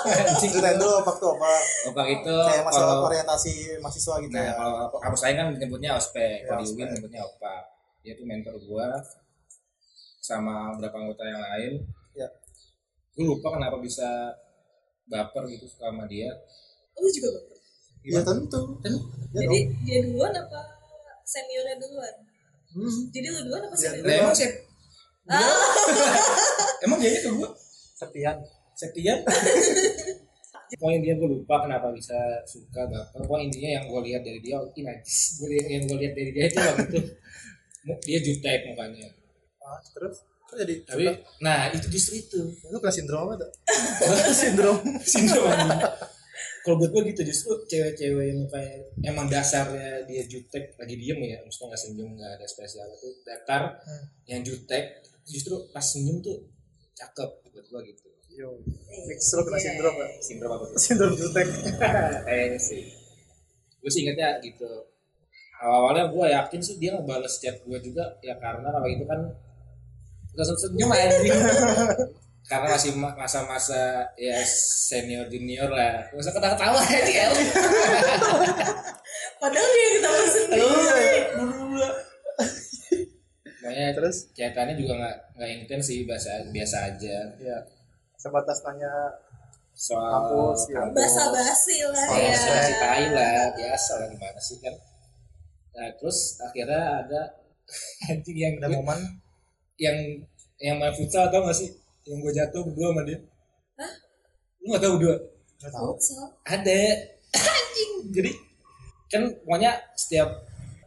anjing. 0.06 0.54
Ceritain 0.54 0.78
dulu 0.78 1.02
waktu 1.02 1.26
apa 1.34 1.52
opak. 1.90 2.06
Itu 2.14 2.36
kayak 2.46 2.62
masalah 2.70 2.94
kalau 2.94 3.10
orientasi 3.10 3.82
mahasiswa 3.82 4.16
gitu 4.22 4.38
nah 4.38 4.46
ya. 4.46 4.54
kalau 4.54 5.02
kampus 5.02 5.22
saya 5.26 5.34
kan 5.34 5.50
nyebutnya 5.58 5.98
ospek. 5.98 6.46
Ya, 6.46 6.54
kalau 6.54 6.62
di 6.62 6.70
UIN 6.78 6.86
ospek. 6.86 6.94
nyebutnya 7.02 7.22
opak. 7.26 7.62
Dia 8.06 8.14
tuh 8.14 8.26
mentor 8.30 8.54
gue 8.62 8.88
sama 10.28 10.76
beberapa 10.76 11.00
anggota 11.00 11.24
yang 11.24 11.40
lain. 11.40 11.74
Ya. 12.12 12.28
gue 13.16 13.26
lupa 13.26 13.56
kenapa 13.56 13.80
bisa 13.80 14.36
baper 15.08 15.48
gitu 15.48 15.64
suka 15.72 15.88
sama 15.88 16.04
dia. 16.12 16.28
Lu 17.00 17.08
juga 17.08 17.40
baper. 17.40 17.58
Ya 18.04 18.20
tentu. 18.22 18.62
Kan 18.84 18.94
ya 19.32 19.40
jadi 19.48 19.58
dong. 19.64 19.84
dia 19.88 20.00
duluan 20.04 20.34
apa 20.36 20.62
seniornya 21.24 21.76
duluan? 21.80 22.16
Hmm. 22.68 23.00
jadi 23.16 23.28
lu 23.32 23.40
duluan 23.48 23.64
apa 23.64 23.76
Dia 23.80 23.90
senior 23.90 24.04
Lah 24.06 24.16
emang 24.22 24.36
sih 24.36 24.52
emang 26.88 26.98
dia 27.04 27.12
ke 27.20 27.30
gue 27.32 27.50
Septian. 27.98 28.38
Septian? 28.78 29.20
Pokoknya 30.80 31.00
dia 31.00 31.14
gue 31.16 31.30
lupa 31.32 31.64
kenapa 31.64 31.90
bisa 31.96 32.16
suka 32.44 32.84
baper. 32.86 33.24
Pokoknya 33.24 33.44
intinya 33.50 33.70
yang 33.80 33.86
gue 33.88 34.02
lihat 34.12 34.22
dari 34.22 34.40
dia 34.44 34.60
Ini 34.60 34.82
najis. 34.84 35.20
Yang 35.48 35.84
gue 35.88 35.98
lihat 36.04 36.14
dari 36.14 36.32
dia 36.36 36.44
itu 36.52 36.60
waktu 36.60 36.84
itu 36.92 37.00
Dia 38.08 38.20
jutek 38.20 38.68
mukanya 38.68 39.08
ah, 39.68 39.80
terus 39.84 40.24
kok 40.24 40.56
jadi 40.56 40.74
Tapi 40.88 41.04
Nah 41.44 41.68
itu 41.70 41.92
justru 41.92 42.16
itu 42.18 42.40
lu 42.72 42.80
kena 42.80 42.94
sindrom 42.96 43.28
apa 43.28 43.44
tuh 43.44 43.52
sindrom 44.42 44.78
Sindrom. 45.14 45.52
Kalau 46.64 46.76
buat 46.80 46.92
gue 46.92 47.02
gitu 47.12 47.22
justru 47.24 47.52
cewek-cewek 47.68 48.26
yang 48.28 48.42
kayak 48.48 48.88
Emang 49.04 49.28
dasarnya 49.28 50.04
dia 50.04 50.24
jutek 50.24 50.76
Lagi 50.76 50.96
diem 50.96 51.20
ya 51.20 51.40
Maksudnya 51.44 51.72
gak 51.72 51.82
senyum 51.82 52.10
Gak 52.16 52.32
ada 52.40 52.46
spesial 52.48 52.88
itu 52.88 53.10
Datar 53.24 53.76
Hmm. 53.84 54.04
Yang 54.24 54.42
jutek 54.56 55.04
Justru 55.24 55.68
pas 55.72 55.84
senyum 55.84 56.20
tuh 56.20 56.48
Cakep 56.96 57.30
buat 57.52 57.66
gue 57.68 57.82
gitu 57.92 58.08
yo 58.38 58.54
mix 59.10 59.34
lu 59.34 59.42
kena 59.42 59.58
sindrom 59.58 59.98
gak 59.98 60.12
Sindrom 60.22 60.52
apa 60.54 60.66
tuh? 60.70 60.78
sindrom 60.78 61.10
jutek 61.18 61.48
Kayaknya 62.22 62.60
sih. 62.70 62.86
Gue 63.82 63.90
sih 63.90 64.06
ingetnya 64.06 64.38
gitu. 64.46 64.70
Awal-awalnya 65.58 66.14
gue 66.14 66.26
yakin 66.30 66.60
sih 66.62 66.78
dia 66.78 66.94
ngebales 66.94 67.42
chat 67.42 67.58
gue 67.66 67.78
juga 67.82 68.14
ya 68.22 68.38
karena 68.38 68.70
kalau 68.70 68.86
itu 68.86 69.02
kan 69.10 69.26
langsung 70.38 70.56
senyum 70.56 70.90
anjing. 70.94 71.34
karena 72.48 72.68
masih 72.72 72.96
ma- 72.96 73.18
masa-masa 73.18 74.08
ya 74.16 74.40
senior 74.88 75.28
junior 75.28 75.68
lah. 75.68 76.00
Gak 76.08 76.22
usah 76.22 76.32
ketawa-ketawa 76.32 76.80
ini 76.80 77.12
ya. 77.12 77.28
padahal 79.42 79.68
dia 79.68 79.90
ketawa 80.00 80.22
sendiri 80.26 81.22
Makanya 83.58 83.92
terus 83.94 84.32
chatannya 84.32 84.80
juga 84.80 84.94
nggak 84.96 85.16
nggak 85.36 85.50
intens 85.60 85.84
sih 85.86 86.08
biasa 86.08 86.48
biasa 86.50 86.78
aja 86.88 87.16
ya 87.36 87.58
sebatas 88.16 88.64
tanya 88.64 88.90
soal 89.78 90.10
Kampus, 90.10 90.74
ya. 90.74 90.82
basa 90.90 91.30
basi 91.30 91.86
lah 91.86 92.02
Soal 92.02 92.18
ya 92.18 92.34
si 92.66 92.74
tai 92.82 93.06
lah 93.14 93.54
biasa 93.54 93.92
lah 94.02 94.08
gimana 94.10 94.40
sih 94.42 94.58
kan. 94.58 94.74
Nah 95.76 95.88
terus 96.00 96.40
akhirnya 96.42 96.82
ada 97.06 97.22
anjing 98.10 98.38
yang 98.40 98.54
ada 98.58 98.72
momen 98.72 98.98
yang 99.78 99.98
yang 100.58 100.76
main 100.82 100.94
futsal 100.94 101.30
tau 101.30 101.46
gak 101.46 101.58
sih? 101.58 101.70
Yang 102.10 102.18
gue 102.24 102.32
jatuh 102.42 102.62
berdua 102.66 102.88
sama 102.94 103.02
dia. 103.06 103.20
Hah? 103.78 103.94
lu 104.62 104.66
gak 104.74 104.82
tau 104.82 104.92
berdua? 104.98 105.16
Tahu 105.58 105.90
Futsal. 105.98 106.26
ada. 106.46 106.82
Anjing. 107.38 107.94
Jadi 108.14 108.32
kan 109.08 109.24
pokoknya 109.46 109.72
setiap 109.98 110.30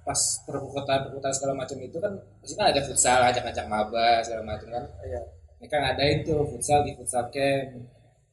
pas 0.05 0.21
perputaran 0.45 1.09
perputaran 1.09 1.35
segala 1.35 1.55
macam 1.57 1.77
itu 1.81 1.97
kan 1.97 2.13
pasti 2.43 2.55
kan 2.59 2.67
ada 2.73 2.81
futsal 2.83 3.21
ajak-ajak 3.31 3.67
maba 3.71 4.23
segala 4.27 4.43
macam 4.47 4.69
kan. 4.71 4.85
Iya. 5.07 5.21
Ini 5.61 5.67
kan 5.69 5.81
ngadain 5.87 6.19
tuh 6.27 6.41
futsal 6.51 6.83
di 6.83 6.93
futsal 6.99 7.31
camp. 7.31 7.79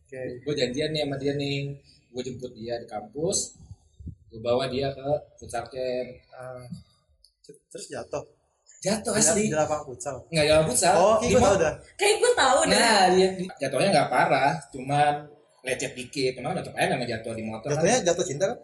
Oke. 0.08 0.22
Gue 0.42 0.54
janjian 0.58 0.90
nih 0.96 1.04
sama 1.06 1.16
dia 1.20 1.34
nih 1.36 1.76
gue 2.08 2.22
jemput 2.24 2.52
dia 2.56 2.80
di 2.82 2.88
kampus 2.88 3.60
gue 4.28 4.40
bawa 4.42 4.68
dia 4.70 4.94
ke 4.94 5.10
futsal 5.42 5.66
camp. 5.70 6.10
Ah, 6.34 6.66
terus 7.46 7.86
jatuh 7.92 8.37
jatuh 8.78 9.14
di, 9.14 9.20
asli. 9.20 9.42
di 9.46 9.56
lapangan 9.56 9.84
futsal. 9.84 10.16
Nggak 10.28 10.46
jalan 10.46 10.64
futsal. 10.66 10.94
Oh 10.96 11.16
Di 11.18 11.28
kayak 11.28 11.34
gue 11.34 11.42
tau 11.42 11.56
dah. 11.58 11.74
Kayak 11.96 12.16
gue 12.18 12.32
tahu 12.34 12.60
deh 12.64 12.70
Nah, 12.74 13.04
dia 13.10 13.28
di- 13.34 13.50
jatuhnya 13.58 13.90
nggak 13.92 14.10
parah, 14.10 14.52
cuman 14.70 15.14
lecet 15.62 15.92
dikit. 15.94 16.34
Emang 16.36 16.54
jatuh 16.54 16.72
kayak 16.72 16.88
nggak 16.94 17.10
jatuh 17.12 17.34
di 17.34 17.44
motor. 17.44 17.68
Kan? 17.68 17.76
jatuhnya 17.76 17.98
jatuh 18.04 18.24
cinta 18.24 18.46
kan? 18.48 18.58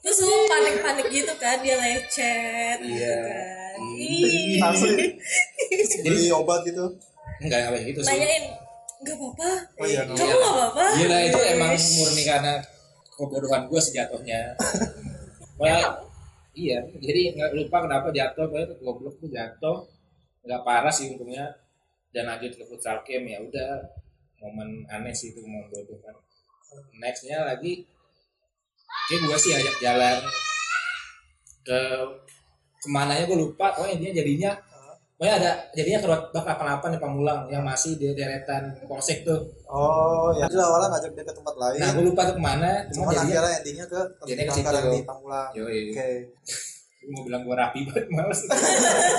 Terus 0.00 0.18
lu 0.20 0.36
panik-panik 0.44 1.06
gitu 1.08 1.32
kan 1.36 1.56
dia 1.60 1.76
lecet 1.76 2.78
gitu 2.78 2.92
Iya. 2.94 3.16
kan. 3.20 3.78
Asli. 4.70 4.94
Beli 6.00 6.28
obat 6.30 6.60
gitu? 6.62 6.84
Enggak 7.40 7.58
nggak 7.60 7.72
kayak 7.72 7.84
gitu 7.88 8.00
sih. 8.00 8.10
nanyain 8.10 8.44
nggak 9.00 9.16
apa-apa? 9.16 9.50
Oh 9.74 9.84
iya 9.84 10.00
kamu 10.02 10.16
nggak 10.16 10.52
apa-apa? 10.54 10.84
Gila 10.94 11.18
itu 11.22 11.40
emang 11.46 11.72
murni 11.76 12.22
karena 12.22 12.52
kebodohan 13.10 13.62
gue 13.66 13.80
sejatuhnya. 13.80 14.40
Pokoknya 15.56 15.80
iya, 16.54 16.78
jadi 17.02 17.34
nggak 17.34 17.50
lupa 17.58 17.84
kenapa 17.84 18.08
jatuh, 18.14 18.46
pokoknya 18.48 18.66
goblok 18.80 19.14
tuh 19.18 19.30
jatuh, 19.30 19.78
nggak 20.46 20.62
parah 20.62 20.94
sih 20.94 21.10
untungnya. 21.12 21.50
Dan 22.14 22.30
lanjut 22.30 22.54
ke 22.54 22.64
futsal 22.70 23.02
camp 23.02 23.26
ya 23.26 23.42
udah. 23.42 23.82
Momen 24.38 24.86
aneh 24.86 25.10
sih 25.10 25.34
itu 25.34 25.42
momen 25.42 25.66
bodoh 25.66 25.98
kan. 25.98 26.14
Nextnya 27.02 27.42
lagi, 27.42 27.82
kayak 29.10 29.20
gue 29.26 29.38
sih 29.40 29.52
ajak 29.56 29.76
jalan. 29.82 30.18
Ke 31.66 31.80
ke 32.78 32.88
mananya 32.92 33.26
gue 33.26 33.38
lupa, 33.40 33.74
pokoknya 33.74 33.92
intinya 33.98 34.14
jadinya 34.22 34.50
Pokoknya 35.14 35.34
ada 35.38 35.50
jadinya 35.70 35.98
ke 35.98 36.08
bak 36.10 36.20
88 36.34 36.90
di 36.90 36.98
Pamulang 36.98 37.40
yang 37.46 37.62
masih 37.62 37.94
di 37.94 38.10
deretan 38.12 38.74
polsek 38.84 39.22
tuh. 39.22 39.46
oh 39.64 40.34
ya 40.34 40.44
jadi 40.44 40.58
awalnya 40.60 40.88
ngajak 40.92 41.10
dia 41.12 41.22
ke 41.22 41.32
tempat 41.32 41.54
lain 41.54 41.78
Nah, 41.78 41.90
gue 41.92 42.04
lupa 42.04 42.20
tuh 42.24 42.34
ke 42.34 42.42
mana, 42.42 42.70
cuma 42.88 43.02
cuman 43.04 43.14
jadi 43.14 43.22
akhirnya 43.32 43.52
endingnya 43.58 43.86
ke 43.86 44.00
Jadinya 44.24 44.44
ke 44.44 44.54
situ. 44.56 44.90
di 44.90 45.02
Pamulang 45.04 45.48
Yo, 45.52 45.62
oke 45.64 46.08
mau 47.12 47.20
bilang 47.22 47.42
gue 47.42 47.52
rapi 47.54 47.78
banget 47.84 48.06
males. 48.08 48.40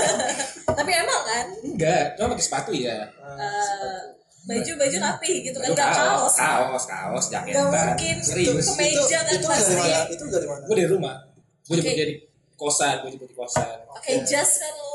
tapi 0.77 0.91
emang 0.91 1.21
kan 1.23 1.45
Enggak, 1.63 2.03
cuma 2.15 2.33
pakai 2.33 2.43
sepatu 2.43 2.71
ya. 2.73 2.97
eh, 3.13 3.99
baju-baju 4.43 4.97
rapi 4.99 5.31
gitu 5.43 5.57
kan 5.57 5.67
Itu 5.69 5.73
nggak 5.73 5.89
kaos 5.91 6.33
kaos, 6.35 6.83
kaos, 6.85 7.25
jaket. 7.29 7.53
Nggak 7.55 7.65
mungkin. 7.87 8.15
Serius. 8.19 8.65
Ke 8.67 8.73
meja 8.75 9.17
kan 9.21 9.31
itu 9.31 9.47
pasti. 9.47 9.63
dari 9.65 9.79
mana 9.79 9.99
itu 10.07 10.23
dari 10.27 10.45
mana 10.45 10.61
Gue 10.61 10.75
dari 10.75 10.89
rumah. 10.89 11.15
Gue 11.63 11.75
jemput 11.77 11.87
Oke. 11.87 11.95
dia 11.95 12.07
di 12.09 12.15
kosan, 12.55 12.95
gue 12.99 13.09
jemput 13.11 13.29
di 13.29 13.35
kosan. 13.35 13.77
pakai 13.89 14.15
jas 14.23 14.51
kan 14.59 14.73
lo 14.73 14.94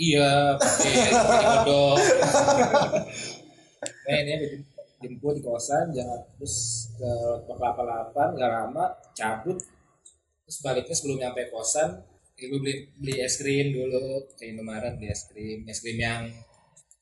Iya, 0.00 0.56
pakai 0.56 1.12
odol. 1.60 2.00
Nah, 3.80 4.18
ini 4.20 4.32
gue 4.36 4.60
jemput 5.00 5.32
di 5.32 5.40
kosan, 5.40 5.88
jangan 5.96 6.20
terus 6.36 6.88
ke 7.00 7.12
Bak 7.48 7.80
88, 8.12 8.36
gak 8.36 8.52
lama, 8.52 8.84
cabut. 9.16 9.56
Terus 10.44 10.58
baliknya 10.60 10.92
sebelum 10.92 11.16
nyampe 11.16 11.48
kosan, 11.48 11.96
ya 12.36 12.44
gue 12.44 12.60
beli 12.60 12.92
beli 13.00 13.24
es 13.24 13.40
krim 13.40 13.72
dulu 13.72 14.28
ke 14.36 14.52
Indomaret 14.52 15.00
beli 15.00 15.08
es 15.08 15.24
krim, 15.28 15.64
es 15.64 15.80
krim 15.80 15.96
yang 15.96 16.28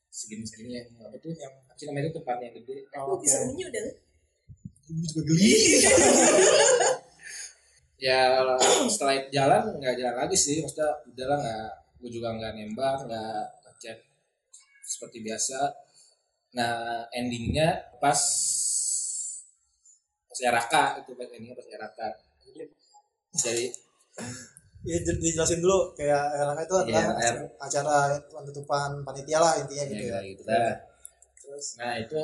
segini 0.07 0.43
segini 0.43 0.83
yang 0.83 0.91
apa 0.99 1.15
tuh 1.23 1.31
yang 1.35 1.55
namanya 1.91 2.11
itu 2.11 2.15
tempatnya 2.19 2.45
yang 2.51 2.57
gede. 2.63 2.77
Oke 2.95 3.15
bisa 3.23 3.37
bunyi 3.47 3.63
udah 3.71 3.83
Gue 4.89 5.07
juga 5.07 5.23
geli. 5.31 5.51
ya 8.07 8.19
setelah 8.87 9.15
jalan 9.31 9.63
nggak 9.83 9.95
jalan 9.99 10.15
lagi 10.15 10.37
sih, 10.39 10.63
maksudnya 10.63 10.91
udahlah 11.11 11.39
nggak, 11.43 11.71
gue 11.99 12.11
juga 12.11 12.35
nggak 12.35 12.53
nembak, 12.55 13.07
nggak 13.07 13.43
ngechat 13.67 13.99
seperti 14.87 15.21
biasa. 15.23 15.59
Nah 16.57 17.05
endingnya 17.13 17.99
pas 17.99 18.21
pas 20.29 20.41
Raka 20.55 20.85
itu 21.03 21.11
pas 21.19 21.29
endingnya 21.29 21.57
pas 21.59 21.69
Raka. 21.77 22.09
Jadi 23.35 23.65
ya 24.87 24.97
jadi 25.03 25.19
dijelasin 25.19 25.59
dulu 25.59 25.91
kayak 25.99 26.39
RK 26.39 26.61
itu 26.65 26.77
Iya, 26.87 27.03
adalah 27.03 27.17
R. 27.19 27.37
acara 27.59 27.97
penutupan 28.31 28.91
panitia 29.03 29.39
lah 29.43 29.59
intinya 29.59 29.85
ya 29.85 29.91
gitu 29.91 30.03
ya 30.07 30.13
kayak 30.15 30.27
gitu 30.33 30.43
terus 31.43 31.67
Nah 31.81 31.93
itu 31.99 32.21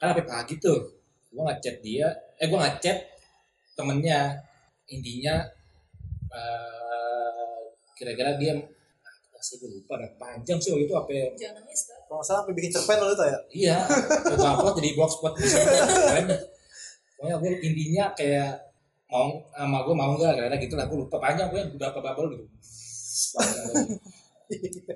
kan 0.00 0.06
sampai 0.10 0.26
pagi 0.26 0.54
tuh, 0.58 0.82
gue 1.30 1.42
ngechat 1.46 1.78
dia, 1.78 2.10
eh 2.42 2.50
gue 2.50 2.58
ngechat 2.58 2.98
temennya, 3.78 4.34
intinya 4.90 5.46
eh, 6.32 7.60
kira-kira 7.94 8.34
dia 8.34 8.58
apa 8.58 8.81
sih 9.42 9.58
gue 9.58 9.68
lupa 9.68 9.98
dah 9.98 10.10
panjang 10.16 10.58
sih 10.62 10.70
waktu 10.70 10.86
itu 10.86 10.94
apa 10.94 11.10
ya? 11.10 11.26
jangan 11.34 11.62
nangis 11.62 11.80
kan 11.90 11.98
kalau 12.06 12.16
nggak 12.22 12.26
salah 12.30 12.40
sampai 12.46 12.54
bikin 12.54 12.70
cerpen 12.70 12.98
lo 13.02 13.08
itu 13.10 13.24
ya? 13.24 13.38
Iya 13.52 13.76
coba 14.32 14.48
upload 14.56 14.74
jadi 14.78 14.90
blogspot. 14.94 15.32
Pokoknya 17.18 17.36
gue 17.38 17.50
intinya 17.62 18.04
kayak 18.14 18.50
mau 19.10 19.28
sama 19.52 19.78
gue 19.84 19.94
mau 19.94 20.12
nggak 20.16 20.32
karena 20.38 20.56
gitu 20.56 20.74
lah 20.78 20.86
gue 20.86 20.98
lupa 21.02 21.16
panjang 21.18 21.48
gue 21.50 21.62
berapa 21.76 21.98
bubble 21.98 22.26
gitu. 22.38 22.44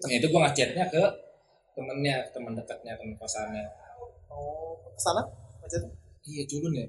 Nah 0.06 0.14
itu 0.14 0.26
gue 0.30 0.40
ngechatnya 0.40 0.84
ke 0.88 1.02
temennya 1.76 2.16
teman 2.30 2.54
dekatnya 2.54 2.94
teman 2.96 3.14
kosannya. 3.18 3.66
Oh 4.30 4.78
ke 4.96 5.00
sana 5.02 5.22
macet 5.60 5.82
iya 6.26 6.42
culun 6.46 6.72
ya 6.74 6.86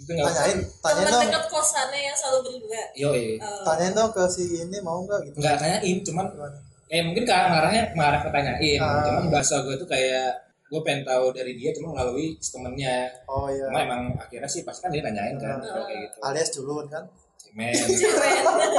tanyain 0.00 0.56
tanyain 0.76 1.02
teman 1.02 1.12
dong. 1.12 1.22
dekat 1.26 1.44
kosannya 1.48 1.98
yang 2.02 2.14
selalu 2.14 2.38
berdua? 2.44 2.82
Yo 2.92 3.08
Eh, 3.10 3.34
tanyain 3.62 3.90
dong 3.90 4.10
ke 4.10 4.20
si 4.26 4.42
ini 4.58 4.76
mau 4.78 5.00
nggak 5.00 5.18
gitu. 5.24 5.34
Nggak 5.38 5.54
tanyain 5.56 5.96
cuman 6.00 6.24
Gimana? 6.28 6.56
eh 6.86 7.00
mungkin 7.00 7.22
ke 7.22 7.30
ngarahnya 7.30 7.80
mengarah 7.92 8.18
ke 8.18 8.28
tanyain 8.28 8.78
Ah. 8.78 9.00
cuman 9.00 9.22
bahasa 9.28 9.60
gue 9.60 9.74
tuh 9.74 9.84
kayak 9.84 10.30
gue 10.66 10.78
pengen 10.80 11.00
tahu 11.02 11.30
dari 11.30 11.50
dia 11.54 11.68
cuma 11.72 11.92
melalui 11.92 12.34
temennya. 12.36 13.08
Oh 13.24 13.46
iya. 13.46 13.64
Cuma 13.66 13.78
emang 13.80 14.00
akhirnya 14.16 14.46
sih 14.46 14.62
pasti 14.62 14.80
kan 14.80 14.88
dia 14.88 15.00
nanyain 15.00 15.34
kan 15.34 15.58
kalau 15.58 15.84
kayak 15.84 15.98
gitu. 16.04 16.16
Alias 16.20 16.48
culun 16.50 16.84
kan? 16.86 17.02
Cemen. 17.40 17.72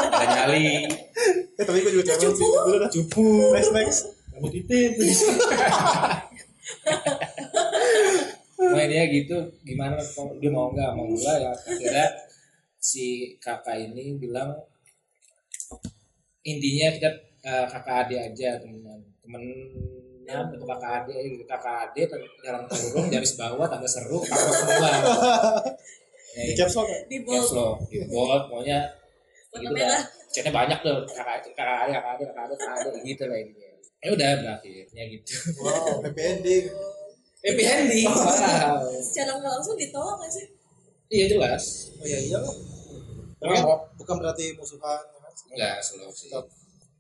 Ada 0.08 0.26
nyali. 0.38 0.86
Eh 1.54 1.62
tapi 1.62 1.78
gue 1.80 1.91
juga 1.93 2.10
sih. 2.10 2.26
Cupu. 2.26 2.45
dulu 2.62 2.78
dah 2.78 2.89
cupu. 2.89 3.26
Next 3.52 3.71
next 3.71 4.00
rambut 4.32 4.50
titit 4.54 4.91
Nah 8.72 8.86
dia 8.88 9.04
gitu 9.12 9.38
gimana 9.68 10.00
dia 10.40 10.52
mau 10.52 10.72
nggak 10.72 10.92
mau 10.96 11.06
gue 11.12 11.34
ya. 11.38 11.52
Akhirnya 11.52 12.08
si 12.82 13.36
kakak 13.38 13.78
ini 13.78 14.18
bilang 14.18 14.56
intinya 16.42 16.88
kita 16.96 17.10
eh, 17.46 17.66
kakak 17.70 18.08
adik 18.08 18.20
aja 18.32 18.58
temenan 18.58 19.00
temenan 19.22 20.44
atau 20.56 20.66
kakak 20.66 20.92
adik 21.04 21.16
gitu. 21.38 21.44
Kakak 21.46 21.92
adik 21.92 22.08
dalam 22.42 22.64
kurung 22.66 23.08
garis 23.12 23.36
bawah 23.38 23.68
tanda 23.70 23.86
seru 23.86 24.24
takut 24.24 24.54
semua. 24.56 24.90
Ya, 26.32 26.48
di 26.48 26.54
caps 26.56 26.80
lock 26.80 26.88
ya? 26.88 27.00
di 27.12 27.18
bold. 27.28 27.92
di 27.92 27.98
bold 28.08 28.48
pokoknya 28.48 28.80
gitu 29.52 29.76
dah. 29.76 30.00
chatnya 30.32 30.52
banyak 30.56 30.80
tuh 30.80 31.04
kakak 31.12 31.44
kakak 31.52 31.92
adik 31.92 31.92
kakak 32.00 32.12
adik 32.16 32.28
kakak 32.32 32.44
adik 32.48 32.58
kakak 32.64 32.88
adik 32.88 33.04
gitu 33.04 33.24
lah 33.28 33.36
intinya 33.36 33.70
ya 34.02 34.10
udah 34.16 34.30
berakhirnya 34.40 35.04
gitu. 35.12 35.34
Wow 35.60 36.00
happy 36.08 36.22
ending 36.24 36.66
happy 37.41 37.63
ending. 37.65 38.08
Wow 38.08 38.86
secara 39.08 39.32
nggak 39.41 39.54
langsung 39.60 39.75
ditolak 39.77 40.15
nggak 40.21 40.32
sih? 40.32 40.45
Iya 41.12 41.25
jelas. 41.36 41.63
Oh 41.99 42.06
iya 42.06 42.19
iya. 42.21 42.38
Tapi 43.41 43.58
bukan, 43.58 43.65
kan 43.65 43.80
bukan 43.97 44.15
berarti 44.21 44.45
musuhan 44.54 45.01
ya 45.01 45.19
kan? 45.19 45.34
enggak 45.51 45.77
slow 45.82 46.12
sih. 46.13 46.30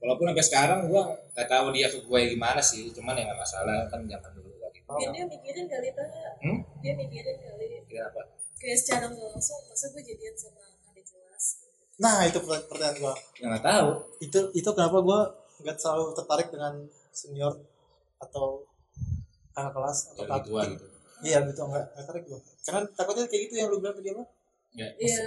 Walaupun 0.01 0.33
sampai 0.33 0.45
sekarang 0.45 0.79
gua 0.89 1.13
nggak 1.37 1.47
tahu 1.47 1.65
dia 1.69 1.85
ke 1.85 2.01
gue 2.01 2.21
gimana 2.33 2.57
sih 2.57 2.89
cuman 2.89 3.13
ya 3.13 3.29
nggak 3.29 3.39
masalah 3.39 3.85
kan 3.85 4.01
zaman 4.09 4.31
dulu 4.33 4.49
lagi. 4.57 4.81
Mungkin 4.89 5.09
dia 5.13 5.25
mikirin 5.29 5.65
kali 5.69 5.89
tanya 5.93 6.25
hmm? 6.41 6.59
dia 6.81 6.93
mikirin 6.97 7.37
kali. 7.37 7.65
Kira 7.85 8.09
apa? 8.09 8.21
Kayak 8.57 8.77
secara 8.81 9.05
nggak 9.13 9.29
langsung 9.37 9.61
masa 9.69 9.85
gue 9.93 10.01
jadian 10.01 10.33
sama 10.33 10.65
adik 10.89 11.05
kelas? 11.05 11.45
Nah 12.01 12.25
itu 12.25 12.41
pertanyaan, 12.41 12.65
pertanyaan 12.65 12.97
gua. 12.97 13.13
Ya, 13.37 13.45
nggak 13.53 13.65
tahu. 13.69 13.89
Itu 14.17 14.39
itu 14.57 14.69
kenapa 14.73 14.97
gua 15.05 15.19
nggak 15.61 15.77
selalu 15.77 16.05
tertarik 16.17 16.49
dengan 16.49 16.73
senior 17.13 17.53
atau 18.17 18.65
kakak 19.51 19.73
kelas 19.75 19.97
atau 20.11 20.23
kakak 20.25 20.43
tua 20.47 20.63
gitu 20.67 20.85
iya 21.21 21.37
gitu. 21.45 21.61
Nggak 21.61 21.85
nggak 21.93 22.03
tertarik 22.05 22.23
gua. 22.27 22.39
Karena 22.65 22.81
takutnya 22.97 23.23
kayak 23.29 23.41
gitu 23.49 23.53
yang 23.61 23.67
lu 23.69 23.77
bilang 23.81 23.95
tadi 23.97 24.09
apa? 24.13 24.23
Ya 24.71 24.87
Iya 24.97 25.25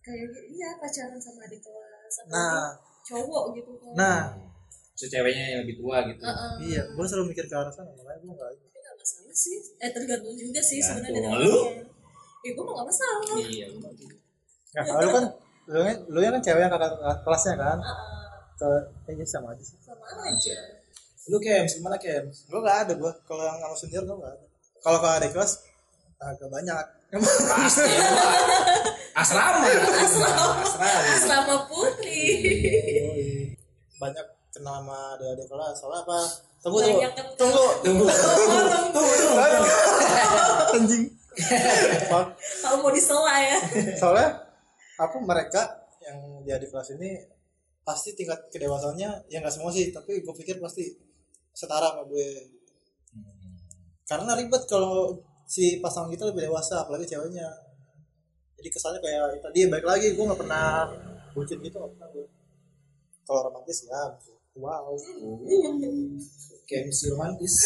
kayak 0.00 0.28
iya 0.54 0.68
pacaran 0.78 1.18
sama 1.18 1.40
adik 1.50 1.60
kelas 1.66 2.14
nah. 2.30 2.70
cowok 3.02 3.44
gitu 3.58 3.72
kan. 3.82 3.92
Nah. 3.98 4.20
Si 4.96 5.12
ceweknya 5.12 5.44
yang 5.52 5.60
lebih 5.68 5.76
tua 5.84 5.96
gitu. 6.08 6.22
Heeh. 6.24 6.52
iya 6.72 6.82
gua 6.96 7.04
selalu 7.04 7.36
mikir 7.36 7.44
ke 7.44 7.54
arah 7.54 7.72
sana 7.72 7.92
makanya 7.92 8.20
gua 8.24 8.32
nggak 8.32 8.48
Tapi 8.56 8.78
nggak 8.80 8.96
masalah 8.96 9.34
sih. 9.36 9.56
Eh 9.82 9.90
tergantung 9.92 10.34
juga 10.34 10.60
sih 10.64 10.78
sebenarnya 10.80 11.20
dari. 11.20 11.44
Lu? 11.44 11.58
ya 12.46 12.50
gue 12.54 12.62
mah 12.62 12.74
nggak 12.78 12.86
masalah. 12.86 13.18
Iya. 13.42 13.66
Nah, 13.74 14.82
kalau 14.86 15.00
lu 15.02 15.10
kan 15.10 15.24
lu, 15.66 15.80
lu 16.14 16.18
yang 16.22 16.34
kan 16.38 16.42
cewek 16.46 16.62
yang 16.62 16.72
kakak 16.72 16.94
kelasnya 17.26 17.54
kan? 17.58 17.78
Heeh. 17.82 18.14
ke 19.04 19.12
eh, 19.12 19.28
sama 19.28 19.52
aja 19.52 19.64
sih. 19.66 19.76
Sama 19.82 20.06
aja 20.30 20.75
lu 21.26 21.38
Kems 21.42 21.78
gimana 21.78 21.96
Kems 21.98 22.46
gua 22.46 22.60
nggak 22.62 22.78
ada 22.86 22.92
gua 22.94 23.12
kalau 23.26 23.42
yang 23.42 23.58
sama 23.58 23.74
senior 23.74 24.02
gua 24.06 24.16
nggak 24.22 24.32
ada. 24.38 24.46
Kalau 24.82 24.98
kakak 25.02 25.18
adik 25.18 25.30
kelas 25.34 25.52
agak 26.16 26.48
banyak. 26.48 26.84
Pasti 27.16 27.82
ya 27.86 28.08
asrama. 29.16 29.66
Asrama. 29.66 30.44
Asrama 30.62 31.00
asrama 31.16 31.56
putri 31.66 32.22
banyak 33.96 34.26
kenal 34.52 34.84
sama 34.84 34.98
adik-adik 35.16 35.46
kelas. 35.48 35.74
Soalnya 35.80 36.00
apa? 36.04 36.18
Tunggu 36.62 36.78
tunggu. 36.82 36.98
Banyak 37.00 37.12
kenal. 37.16 37.64
tunggu. 37.82 38.04
Tunggu 38.94 39.06
anjing. 40.76 41.04
Fuck. 42.08 42.26
kalau 42.64 42.76
mau 42.80 42.90
disela 42.92 43.36
ya? 43.44 43.58
Soalnya 44.00 44.28
apa 44.96 45.16
mereka 45.20 45.62
yang 46.00 46.40
di 46.40 46.50
adik 46.54 46.72
kelas 46.72 46.96
ini 46.96 47.20
pasti 47.84 48.16
tingkat 48.16 48.48
kedewasaannya 48.50 49.30
ya 49.30 49.38
nggak 49.38 49.52
semua 49.52 49.70
sih 49.70 49.94
tapi 49.94 50.24
gue 50.24 50.34
pikir 50.34 50.58
pasti 50.58 50.90
setara 51.56 51.96
sama 51.96 52.04
gue. 52.04 52.28
Karena 54.04 54.36
ribet 54.36 54.68
kalau 54.68 55.16
si 55.48 55.80
pasangan 55.80 56.12
kita 56.12 56.28
lebih 56.28 56.52
dewasa 56.52 56.84
apalagi 56.84 57.08
ceweknya. 57.08 57.48
Jadi 58.60 58.68
kesannya 58.68 59.00
kayak 59.00 59.40
tadi 59.40 59.64
baik 59.72 59.88
lagi 59.88 60.12
gue 60.12 60.24
nggak 60.24 60.40
pernah 60.44 60.84
bucin 61.32 61.60
gitu 61.60 61.76
nggak 61.76 61.92
pernah 61.96 62.08
gue 62.12 62.26
kalau 63.26 63.40
romantis 63.50 63.84
ya 63.84 64.02
wow. 64.56 64.94
Kems 66.66 66.98
romantis. 67.12 67.54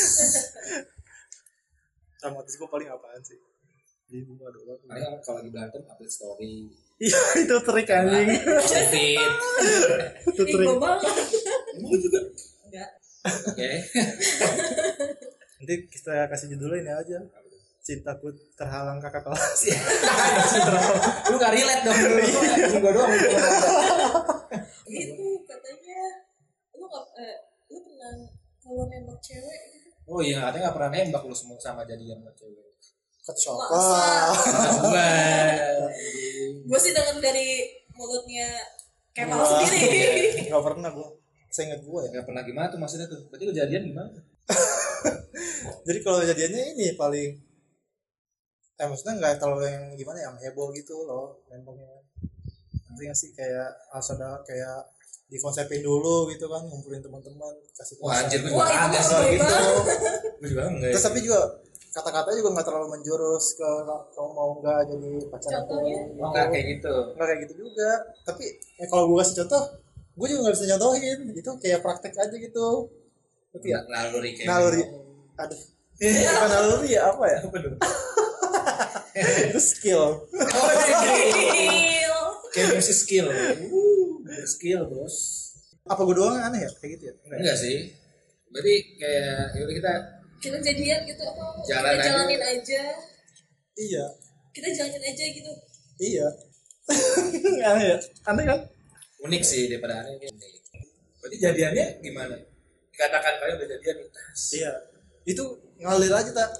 Romantis 2.20 2.60
gue 2.60 2.68
paling 2.68 2.84
apaan 2.84 3.16
sih? 3.24 3.40
Di 4.12 4.20
bunga 4.28 4.52
doang 4.52 4.76
Makanya 4.84 5.24
kalau 5.24 5.40
lagi 5.40 5.48
berantem 5.48 5.80
update 5.88 6.12
story. 6.12 6.68
Iya 7.00 7.16
itu 7.48 7.56
trik 7.64 7.88
anjing. 7.88 8.28
Fit. 8.92 9.32
itu 10.28 10.42
trik. 10.44 10.68
banget. 10.76 11.16
Emang 11.80 11.96
juga? 11.96 12.20
Enggak 12.68 12.99
oke. 13.26 13.68
Nanti 15.60 15.74
kita 15.92 16.24
kasih 16.32 16.56
judulnya 16.56 16.80
ini 16.80 16.92
aja. 16.92 17.18
Cintaku 17.80 18.32
terhalang 18.56 19.00
kakak 19.00 19.24
kelas. 19.24 19.60
Lu 21.32 21.36
gak 21.36 21.52
relate 21.52 21.82
dong. 21.84 21.96
Anjing 21.96 22.80
gua 22.80 22.92
doang 22.92 23.12
itu 23.12 23.28
itu 24.90 25.26
katanya. 25.46 26.00
Lu 26.76 26.84
nggak 26.88 27.04
eh, 27.20 27.36
lu 27.70 27.78
pernah 27.84 28.12
kalau 28.60 28.84
nembak 28.88 29.18
cewek 29.20 29.60
gitu? 29.76 29.88
Oh 30.08 30.20
iya 30.20 30.48
katanya 30.48 30.72
gak 30.72 30.76
pernah 30.76 30.90
nembak 30.92 31.22
lu 31.24 31.34
semua 31.36 31.56
sama 31.60 31.84
jadian 31.84 32.20
sama 32.20 32.32
cewek. 32.36 32.68
Gua 33.30 35.10
gue 36.60 36.78
sih 36.78 36.90
denger 36.90 37.16
dari 37.22 37.68
mulutnya 37.94 38.48
Kemal 39.10 39.42
sendiri. 39.42 40.46
Nggak 40.46 40.64
pernah 40.64 40.90
gue 40.94 41.19
saya 41.50 41.74
ingat 41.74 41.82
gue 41.82 42.00
ya. 42.06 42.10
Gak 42.22 42.26
pernah 42.30 42.42
gimana 42.46 42.66
tuh 42.70 42.78
maksudnya 42.78 43.06
tuh. 43.10 43.26
Berarti 43.28 43.44
kejadian 43.50 43.82
gimana? 43.90 44.10
Jadi 45.86 45.98
kalau 46.00 46.22
jadiannya 46.22 46.62
ini 46.78 46.86
paling 46.94 47.30
eh 48.80 48.86
maksudnya 48.88 49.20
nggak 49.20 49.36
terlalu 49.36 49.68
yang 49.68 49.84
gimana 49.92 50.18
yang 50.24 50.34
heboh 50.40 50.72
gitu 50.72 51.04
loh 51.04 51.36
nembaknya 51.52 52.00
nanti 52.88 53.02
nggak 53.04 53.18
sih? 53.18 53.30
Kayak 53.36 53.68
harus 53.92 54.08
ada 54.16 54.40
kayak 54.46 54.88
dikonsepin 55.30 55.82
dulu 55.84 56.26
gitu 56.32 56.50
kan 56.50 56.66
ngumpulin 56.66 56.98
teman-teman 56.98 57.54
kasih 57.78 57.94
wah 58.02 58.18
anjir 58.18 58.42
gua 58.50 58.66
Wah, 58.66 58.90
juga 58.90 58.98
itu 58.98 59.14
ada 59.14 59.30
gitu. 59.30 59.54
gua 60.42 60.48
juga 60.50 60.62
enggak 60.66 60.90
terus 60.90 61.06
tapi 61.06 61.18
juga 61.22 61.40
kata-katanya 61.90 62.36
juga 62.42 62.50
nggak 62.54 62.66
terlalu 62.66 62.88
menjurus 62.98 63.44
ke 63.58 63.70
kamu 64.14 64.30
mau 64.30 64.50
nggak 64.62 64.80
jadi 64.86 65.10
pacar 65.26 65.50
aku. 65.50 65.74
Contohnya? 65.74 65.98
oh, 66.22 66.28
enggak 66.30 66.46
kayak 66.54 66.66
gitu. 66.78 66.94
Nggak 67.18 67.26
kayak 67.26 67.40
gitu 67.42 67.54
juga. 67.66 67.90
Tapi 68.22 68.44
ya 68.78 68.86
kalau 68.86 69.02
gue 69.10 69.16
kasih 69.18 69.36
contoh 69.42 69.62
gue 70.20 70.26
juga 70.28 70.40
nggak 70.44 70.54
bisa 70.60 70.66
nyontohin. 70.68 71.18
Itu 71.32 71.50
kayak 71.56 71.80
praktek 71.80 72.12
aja 72.12 72.36
gitu. 72.36 72.92
Tapi 73.56 73.66
ya? 73.72 73.80
Naluri 73.88 74.30
kayak 74.36 74.48
naluri. 74.52 74.84
aduh. 75.40 75.60
Bukan 75.96 76.48
naluri 76.52 76.88
ya 76.92 77.08
apa 77.08 77.24
ya? 77.24 77.40
Itu 79.50 79.60
skill. 79.60 80.28
Gokil. 80.28 82.14
kayak 82.52 82.68
musik 82.76 82.96
skill. 82.96 83.26
Uh, 83.32 84.44
skill 84.44 84.84
bos. 84.92 85.16
Apa 85.88 86.04
gue 86.04 86.14
doang 86.14 86.36
yang 86.36 86.52
aneh 86.52 86.68
ya? 86.68 86.70
Kayak 86.78 86.90
gitu 87.00 87.04
ya? 87.08 87.14
Enggak 87.24 87.32
ya? 87.32 87.40
enggak 87.40 87.56
sih. 87.56 87.76
Berarti 88.50 88.74
kayak 89.00 89.56
yaudah 89.56 89.74
kita 89.80 89.92
kita 90.40 90.56
jadian 90.64 91.00
gitu 91.04 91.22
apa? 91.24 91.44
Jalan 91.64 91.92
kita 91.96 92.00
aja. 92.00 92.08
jalanin 92.08 92.42
aja. 92.44 92.82
Iya. 93.76 94.04
Kita 94.52 94.68
jalanin 94.72 95.02
aja 95.04 95.24
gitu. 95.32 95.52
Iya. 96.00 96.26
Aneh 97.72 97.84
ya? 97.88 97.96
Aneh 98.28 98.44
kan 98.44 98.60
unik 99.24 99.42
sih 99.44 99.68
daripada 99.68 100.04
aneh 100.04 100.16
ini. 100.16 100.28
Unik 100.28 100.52
berarti 101.20 101.36
jadiannya 101.36 101.86
gimana? 102.00 102.34
Dikatakan 102.90 103.32
kalian 103.40 103.56
udah 103.60 103.68
jadian 103.76 103.94
nih 104.00 104.08
iya. 104.56 104.72
Itu 105.28 105.44
ngalir 105.80 106.12
aja 106.12 106.32
tak 106.32 106.50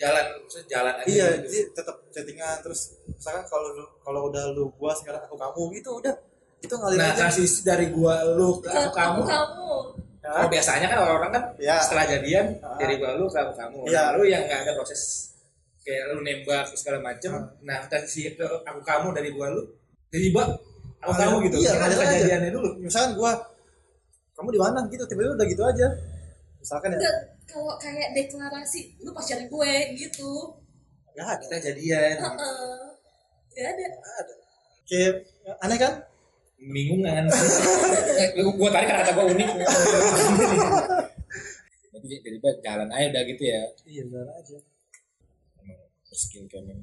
jalan 0.00 0.26
maksudnya 0.40 0.66
jalan 0.72 0.94
aja 0.96 1.08
iya 1.12 1.26
gitu. 1.36 1.44
jadi 1.44 1.58
tetap 1.76 1.96
chattingan 2.08 2.56
terus 2.64 2.96
misalkan 3.04 3.44
kalau 3.44 3.68
kalau 4.00 4.32
udah 4.32 4.48
lu 4.56 4.72
gua 4.80 4.96
sekarang 4.96 5.20
aku 5.28 5.36
kamu 5.36 5.62
gitu 5.76 5.90
udah. 6.00 6.14
Itu 6.60 6.74
ngalir 6.76 6.96
nah 7.00 7.12
aja. 7.12 7.28
transisi 7.28 7.60
dari 7.64 7.88
gua 7.92 8.24
lu 8.24 8.60
ke 8.60 8.68
aku 8.68 8.92
kamu. 8.96 9.20
kamu. 9.28 9.72
Kalau 10.20 10.48
biasanya 10.52 10.86
kan 10.92 10.98
orang-orang 11.04 11.32
kan 11.32 11.44
Ya. 11.56 11.80
setelah 11.80 12.04
jadian 12.08 12.46
dari 12.80 12.94
gua 13.00 13.16
lu 13.16 13.28
ke 13.28 13.38
aku 13.40 13.52
kamu. 13.56 13.78
Iya. 13.88 14.00
nah, 14.00 14.08
lu 14.16 14.22
yang 14.28 14.42
nggak 14.48 14.60
ada 14.68 14.72
proses 14.76 15.32
kayak 15.84 16.12
lu 16.12 16.20
nembak 16.24 16.68
segala 16.76 17.00
macem. 17.00 17.32
Ah. 17.36 17.44
nah 17.64 17.78
transisi 17.88 18.32
ke 18.36 18.44
aku 18.44 18.80
kamu 18.80 19.12
dari 19.12 19.32
gua 19.32 19.52
lu 19.52 19.68
tiba 20.08 20.44
aku 21.00 21.10
Ngalir- 21.10 21.26
kamu 21.26 21.36
gitu? 21.48 21.56
Iya, 21.58 21.70
ada 21.72 21.86
aja. 21.86 22.04
kejadiannya 22.04 22.50
dulu. 22.52 22.68
Misalkan 22.78 23.12
gua 23.16 23.32
kamu 24.36 24.48
di 24.52 24.60
mana? 24.60 24.78
Gitu 24.88 25.04
tiba-tiba 25.04 25.34
udah 25.34 25.48
gitu 25.48 25.62
aja. 25.64 25.86
Misalkan 26.60 26.88
ya. 26.92 26.98
Enggak 27.00 27.16
kalau 27.50 27.74
kayak 27.76 28.08
deklarasi 28.14 28.80
lu 29.02 29.10
pacar 29.10 29.40
gue 29.42 29.72
gitu. 29.98 30.32
Nggak 31.12 31.26
ada 31.26 31.42
kita 31.42 31.56
jadian. 31.66 32.14
Heeh. 32.20 32.78
Gak 33.50 33.66
ada. 33.66 33.84
Nggak 33.90 34.14
ada. 34.20 34.34
Kayak 34.86 35.12
aneh 35.58 35.78
kan? 35.78 35.92
Bingungan. 36.60 37.24
Gua 38.60 38.70
tarik 38.70 38.88
kata 38.92 39.12
gua 39.16 39.24
unik. 39.32 39.48
Jadi 41.90 42.16
tiba-tiba 42.22 42.50
jalan 42.60 42.88
aja 42.88 43.06
udah 43.10 43.22
gitu 43.26 43.42
ya. 43.44 43.62
Iya 43.84 44.02
jalan 44.08 44.28
aja. 44.30 44.56
Skill 46.10 46.44
kayak 46.50 46.64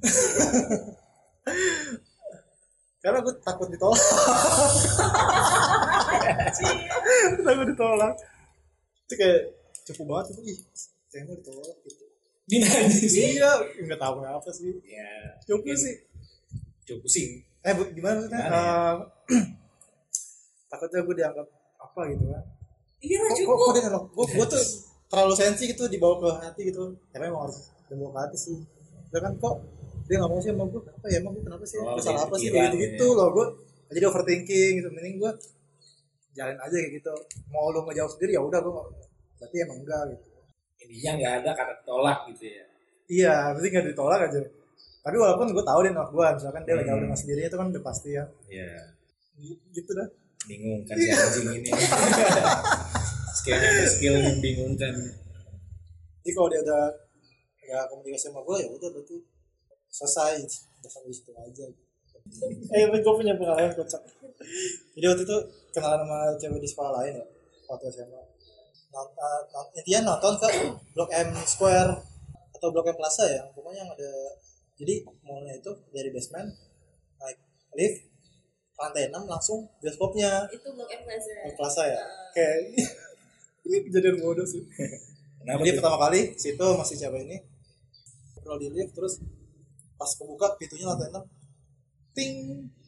karena 2.97 3.21
gue 3.21 3.33
takut 3.45 3.67
ditolak. 3.69 4.01
Takut 7.45 7.67
ditolak. 7.69 8.15
Itu 9.07 9.13
kayak 9.15 9.41
cukup 9.87 10.05
banget 10.11 10.25
itu 10.35 10.41
ih 10.51 10.59
saya 11.07 11.21
mau 11.23 11.35
ditolak 11.37 11.77
gitu. 11.85 12.03
Sih. 12.47 13.35
iya 13.37 13.51
nggak 13.59 13.99
tahu 13.99 14.23
apa 14.23 14.49
sih. 14.55 14.71
Ya, 14.87 15.35
cukup 15.45 15.67
mungkin 15.67 15.77
sih. 15.77 15.95
Cukup 16.87 17.03
pusing. 17.03 17.43
eh 17.67 17.73
bu, 17.75 17.83
gimana 17.91 18.23
Gimana 18.23 18.39
ya? 18.39 18.47
Eh, 18.47 18.95
takutnya 20.71 21.03
gue 21.03 21.15
dianggap 21.19 21.47
apa 21.79 22.01
gitu 22.15 22.23
kan? 22.31 22.43
Iya 23.03 23.17
lah 23.19 23.29
kok, 23.29 23.35
kok, 23.35 23.43
cukup 23.43 23.57
nolak? 23.83 24.03
Gue 24.15 24.25
gue 24.31 24.47
tuh 24.47 24.63
terlalu 25.11 25.33
sensi 25.35 25.63
gitu 25.67 25.83
dibawa 25.91 26.15
ke 26.23 26.29
hati 26.47 26.61
gitu. 26.71 26.95
Ya 27.11 27.19
memang 27.19 27.47
harus 27.47 27.75
dibawa 27.91 28.09
ke 28.15 28.19
hati 28.25 28.37
sih. 28.39 28.57
Kan 29.11 29.35
kok 29.37 29.55
dia 30.07 30.17
mau 30.17 30.37
sih 30.37 30.49
sama 30.49 30.63
gue 30.65 30.81
kenapa 30.81 31.05
ya 31.05 31.17
emang 31.19 31.31
gue 31.31 31.43
kenapa 31.43 31.63
sih 31.63 31.77
Oh, 31.77 31.95
salah 31.97 32.23
apa 32.23 32.35
sih 32.35 32.47
kayak 32.47 32.71
gitu 32.71 32.77
gitu 32.95 33.05
ya. 33.05 33.17
loh 33.17 33.29
gue 33.29 33.45
jadi 33.89 34.05
overthinking 34.05 34.71
gitu 34.77 34.89
mending 34.89 35.15
gue 35.17 35.31
jalan 36.33 36.55
aja 36.55 36.75
kayak 36.75 36.91
gitu 36.95 37.13
mau 37.47 37.69
lu 37.69 37.83
ngejawab 37.83 38.09
sendiri 38.09 38.31
ya 38.31 38.41
udah 38.41 38.59
gue 38.59 38.73
berarti 39.37 39.55
emang 39.59 39.79
enggak 39.81 40.01
gitu 40.11 40.25
Intinya 40.79 41.11
nggak 41.13 41.33
ada 41.37 41.51
kata 41.53 41.73
tolak 41.83 42.19
gitu 42.29 42.43
ya. 42.47 42.63
iya 43.07 43.35
berarti 43.51 43.67
nggak 43.67 43.85
ditolak 43.87 44.19
aja 44.23 44.39
tapi 44.99 45.15
walaupun 45.15 45.47
gue 45.49 45.61
tahu 45.61 45.79
dia 45.81 45.91
nolak 45.91 46.09
gue 46.09 46.25
misalkan 46.33 46.61
dia 46.61 46.75
lagi 46.75 46.87
Hmm. 46.87 47.01
dengan 47.01 47.15
sendirinya 47.15 47.47
itu 47.47 47.57
kan 47.57 47.67
udah 47.69 47.83
pasti 47.83 48.09
ya 48.11 48.23
Iya. 48.47 48.67
gitu 49.71 49.91
dah 49.91 50.07
Bingung 50.43 50.79
kan 50.81 50.95
si 50.95 51.09
anjing 51.09 51.47
ini. 51.53 51.69
Skillnya 53.33 53.83
skill 53.91 54.15
membingungkan. 54.17 54.95
jadi 56.19 56.31
kalau 56.31 56.47
dia 56.47 56.61
udah 56.61 56.83
ya 57.61 57.79
komunikasi 57.85 58.27
sama 58.27 58.39
gue 58.41 58.57
ya 58.57 58.67
udah 58.69 58.89
berarti 58.89 59.15
selesai. 59.97 60.45
Udah 60.77 60.91
sampai 60.93 61.09
situ 61.09 61.31
aja. 61.33 61.65
Eh 62.75 62.83
gue 62.91 63.01
punya 63.01 63.33
pengalaman 63.33 63.73
kocak. 63.73 64.01
Jadi 64.93 65.05
waktu 65.09 65.23
itu 65.25 65.37
kenalan 65.73 66.05
sama 66.05 66.19
cewek 66.37 66.59
di 66.61 66.69
sekolah 66.69 66.91
lain 67.01 67.13
ya 67.17 67.25
waktu 67.67 67.85
SMA 67.91 68.21
uh, 68.97 69.41
nont- 69.53 69.73
intinya 69.75 70.15
nonton 70.15 70.33
ke 70.39 70.47
Blok 70.95 71.11
M 71.11 71.29
Square 71.43 71.91
atau 72.55 72.67
Blok 72.73 72.89
M 72.89 72.97
Plaza 72.97 73.27
ya 73.27 73.43
pokoknya 73.53 73.85
yang 73.85 73.91
ada 73.91 74.11
jadi 74.77 75.05
mallnya 75.25 75.53
itu 75.57 75.71
dari 75.93 76.09
basement 76.13 76.49
naik 77.17 77.37
lift 77.77 77.97
lantai 78.77 79.09
6 79.09 79.25
langsung 79.25 79.65
bioskopnya. 79.81 80.45
Itu 80.53 80.69
blok 80.77 80.85
M 80.85 81.01
Plaza 81.01 81.33
M 81.49 81.53
Plaza 81.57 81.83
ya. 81.89 82.01
Kayak 82.29 82.77
ini 83.65 83.77
kejadian 83.89 84.21
bodoh 84.21 84.45
sih. 84.45 84.61
Kenapa 85.41 85.65
jadi 85.65 85.81
pertama 85.81 85.97
kali 85.97 86.37
situ 86.37 86.67
masih 86.77 86.95
cewek 87.01 87.25
ini 87.25 87.37
ngobrol 88.37 88.61
di 88.61 88.69
lift 88.69 88.93
terus 88.93 89.17
pas 89.97 90.11
kebuka 90.13 90.47
pintunya 90.61 90.85
lantai 90.87 91.09
enam. 91.11 91.25
Ting. 92.13 92.31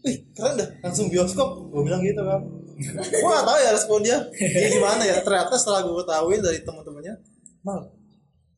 Wih, 0.06 0.18
keren 0.32 0.56
dah. 0.56 0.70
Langsung 0.86 1.12
bioskop. 1.12 1.70
Gue 1.74 1.82
bilang 1.84 2.02
gitu 2.06 2.24
kan 2.24 2.42
gue 2.80 3.28
gak 3.28 3.46
tahu 3.46 3.60
ya 3.60 3.70
respon 3.76 4.00
dia. 4.00 4.18
Dia 4.32 4.70
gimana 4.72 5.04
ya? 5.04 5.20
Ternyata 5.20 5.56
setelah 5.60 5.84
gue 5.84 5.96
ketahuin 6.00 6.40
dari 6.40 6.60
teman-temannya 6.64 7.16
mal 7.60 7.92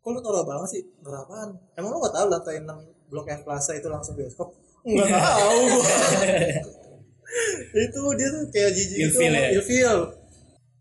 kok 0.01 0.09
lu 0.13 0.19
norak 0.21 0.45
banget 0.49 0.69
sih? 0.77 0.81
Norak 1.05 1.29
apaan? 1.29 1.49
Emang 1.77 1.89
lu 1.93 1.97
gak 2.01 2.13
tahu 2.13 2.25
lantai 2.29 2.57
6 2.61 2.69
blok 3.09 3.27
yang 3.29 3.41
plaza 3.45 3.77
itu 3.77 3.85
langsung 3.89 4.13
bioskop? 4.17 4.49
Nggak 4.81 5.09
tahu. 5.13 5.57
Gua. 5.77 5.85
itu 7.85 8.01
dia 8.17 8.27
tuh 8.33 8.43
kayak 8.49 8.71
jijik 8.73 8.97
itu 8.97 9.05
Ilfil 9.13 9.33
ya? 9.33 9.47
ilfil. 9.55 9.97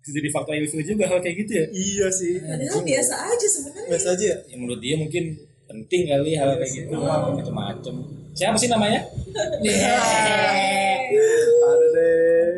Bisa 0.00 0.10
jadi 0.16 0.28
faktor 0.32 0.52
ilfil 0.56 0.80
juga 0.80 1.04
hal 1.04 1.20
kayak 1.20 1.36
gitu 1.44 1.52
ya. 1.52 1.66
iya 1.68 2.06
sih. 2.08 2.40
Padahal 2.40 2.80
biasa 2.80 3.14
aja 3.28 3.46
sebenarnya. 3.46 3.88
Biasa 3.92 4.06
aja 4.16 4.24
ya? 4.24 4.36
Yang 4.48 4.60
menurut 4.64 4.80
dia 4.80 4.96
mungkin 4.96 5.24
penting 5.70 6.10
kali 6.10 6.34
hal 6.34 6.58
kayak 6.58 6.72
gitu. 6.74 6.98
Macam-macam. 6.98 7.94
Siapa 8.34 8.58
sih 8.58 8.66
namanya? 8.66 9.06
ada 11.70 11.86
deh. 11.94 12.50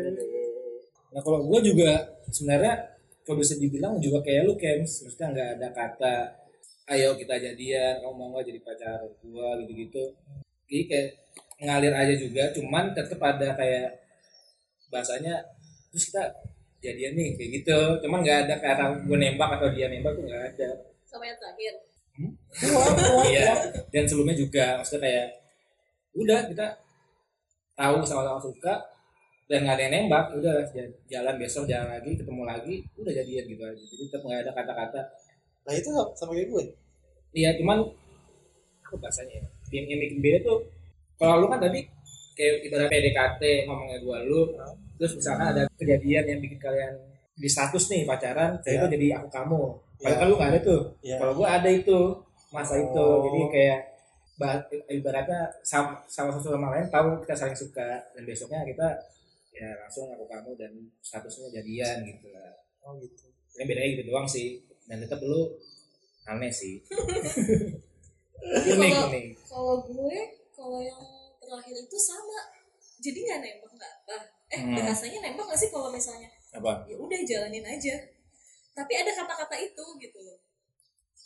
Nah 1.13 1.21
kalau 1.21 1.45
gue 1.45 1.59
juga 1.61 1.91
sebenarnya 2.33 2.73
kalau 3.23 3.37
bisa 3.39 3.53
dibilang 3.61 4.01
juga 4.01 4.25
kayak 4.25 4.41
lu 4.49 4.57
kayak 4.57 4.83
maksudnya 4.83 5.27
nggak 5.31 5.49
ada 5.57 5.67
kata 5.71 6.15
ayo 6.91 7.15
kita 7.15 7.39
jadian 7.39 8.03
kamu 8.03 8.13
mau 8.17 8.27
nggak 8.35 8.49
jadi 8.49 8.59
pacar 8.65 8.99
gue 9.05 9.49
gitu-gitu. 9.63 10.03
Jadi 10.67 10.83
kayak 10.89 11.09
ngalir 11.61 11.93
aja 11.93 12.13
juga. 12.17 12.43
Cuman 12.57 12.97
tetap 12.97 13.21
ada 13.21 13.53
kayak 13.53 14.01
bahasanya 14.89 15.45
terus 15.93 16.09
kita 16.09 16.33
jadian 16.81 17.13
nih 17.13 17.37
kayak 17.37 17.49
gitu. 17.61 17.79
Cuman 18.01 18.25
nggak 18.25 18.49
ada 18.49 18.55
kata 18.57 19.05
gue 19.05 19.17
nembak 19.17 19.61
atau 19.61 19.69
dia 19.69 19.87
nembak 19.87 20.17
tuh 20.17 20.25
nggak 20.25 20.43
ada. 20.53 20.69
Sama 21.05 21.29
yang 21.29 21.37
terakhir 21.37 21.92
iya. 23.29 23.49
Dan 23.89 24.03
sebelumnya 24.05 24.37
juga 24.37 24.77
maksudnya 24.79 25.01
kayak 25.09 25.27
udah 26.13 26.39
kita 26.45 26.67
tahu 27.73 28.05
sama-sama 28.05 28.37
suka 28.37 28.73
dan 29.49 29.65
nggak 29.65 29.75
ada 29.75 29.83
yang 29.89 29.93
nembak 30.05 30.25
udah 30.37 30.55
jalan 31.09 31.35
besok 31.41 31.65
jalan 31.65 31.89
lagi 31.89 32.13
ketemu 32.13 32.43
lagi 32.45 32.75
udah 32.95 33.11
jadian 33.11 33.45
gitu 33.49 33.63
aja. 33.65 33.81
Jadi 33.81 34.03
tetap 34.07 34.21
nggak 34.21 34.41
ada 34.45 34.51
kata-kata. 34.53 35.01
Nah 35.65 35.73
itu 35.73 35.89
sama 36.13 36.31
kayak 36.37 36.47
gue. 36.53 36.63
Iya 37.33 37.49
cuman 37.57 37.81
apa 38.85 38.95
bahasanya 39.01 39.41
ya? 39.41 39.45
Yang, 39.73 39.85
yang 39.89 39.99
bikin 40.05 40.19
beda 40.21 40.37
tuh 40.45 40.59
kalau 41.17 41.41
lu 41.41 41.47
kan 41.49 41.57
tadi 41.57 41.81
kayak 42.37 42.65
ibarat 42.69 42.89
PDKT 42.89 43.41
ngomongnya 43.69 43.97
gua 44.05 44.21
lu 44.25 44.53
terus 44.97 45.17
misalkan 45.17 45.49
ada 45.53 45.63
kejadian 45.77 46.25
yang 46.29 46.39
bikin 46.41 46.59
kalian 46.61 46.93
di 47.33 47.49
status 47.49 47.89
nih 47.89 48.05
pacaran 48.05 48.61
kayak 48.61 48.77
Iya. 48.77 48.81
itu 48.85 48.87
jadi 48.97 49.07
aku 49.17 49.27
kamu 49.33 49.61
Iya. 50.03 50.11
kalau 50.11 50.19
kan 50.19 50.27
lu 50.27 50.35
nggak 50.35 50.51
ada 50.51 50.59
tuh. 50.61 50.81
Iya. 50.99 51.15
kalau 51.17 51.33
gua 51.33 51.47
ada 51.53 51.69
itu 51.71 51.99
masa 52.49 52.73
itu. 52.75 52.99
Oh. 52.99 53.23
jadi 53.23 53.39
kayak 53.49 53.79
bah- 54.33 54.61
ibaratnya 54.87 55.39
sama 55.63 56.03
sama 56.05 56.29
satu 56.29 56.51
sama 56.51 56.67
lain 56.69 56.87
tahu 56.87 57.23
kita 57.23 57.33
saling 57.33 57.55
suka. 57.55 57.87
Dan 58.11 58.23
besoknya 58.23 58.61
kita 58.63 58.87
ya 59.53 59.69
langsung 59.77 60.09
aku 60.09 60.25
kamu 60.25 60.51
dan 60.55 60.71
statusnya 60.99 61.53
jadian 61.53 62.03
gitu 62.03 62.27
lah. 62.29 62.51
Oh 62.81 62.97
gitu. 62.97 63.31
Ini 63.53 63.63
bedanya 63.63 63.89
gitu 63.93 64.03
doang 64.07 64.25
sih. 64.25 64.59
Dan 64.83 64.99
tetap 64.99 65.17
lu 65.19 65.55
aneh 66.25 66.51
sih. 66.51 66.79
Unik 68.43 68.91
kalau 68.91 69.07
unik. 69.07 69.25
kalau 69.47 69.75
gue 69.83 70.17
kalau 70.51 70.79
yang 70.79 70.99
terakhir 71.37 71.75
itu 71.77 71.97
sama. 71.97 72.39
Jadi 72.99 73.19
nggak 73.21 73.39
nembak 73.39 73.71
nggak? 73.73 73.93
Apa 74.03 74.15
eh 74.49 74.59
Hmm. 74.59 74.75
bahasanya 74.77 75.19
nembak 75.21 75.45
nggak 75.47 75.57
sih 75.57 75.69
kalau 75.69 75.89
misalnya? 75.89 76.27
Apa? 76.51 76.83
Ya 76.85 76.95
udah 76.95 77.19
jalanin 77.23 77.65
aja 77.65 77.95
tapi 78.73 78.93
ada 78.95 79.11
kata-kata 79.13 79.55
itu 79.59 79.85
gitu 79.99 80.17
loh. 80.19 80.37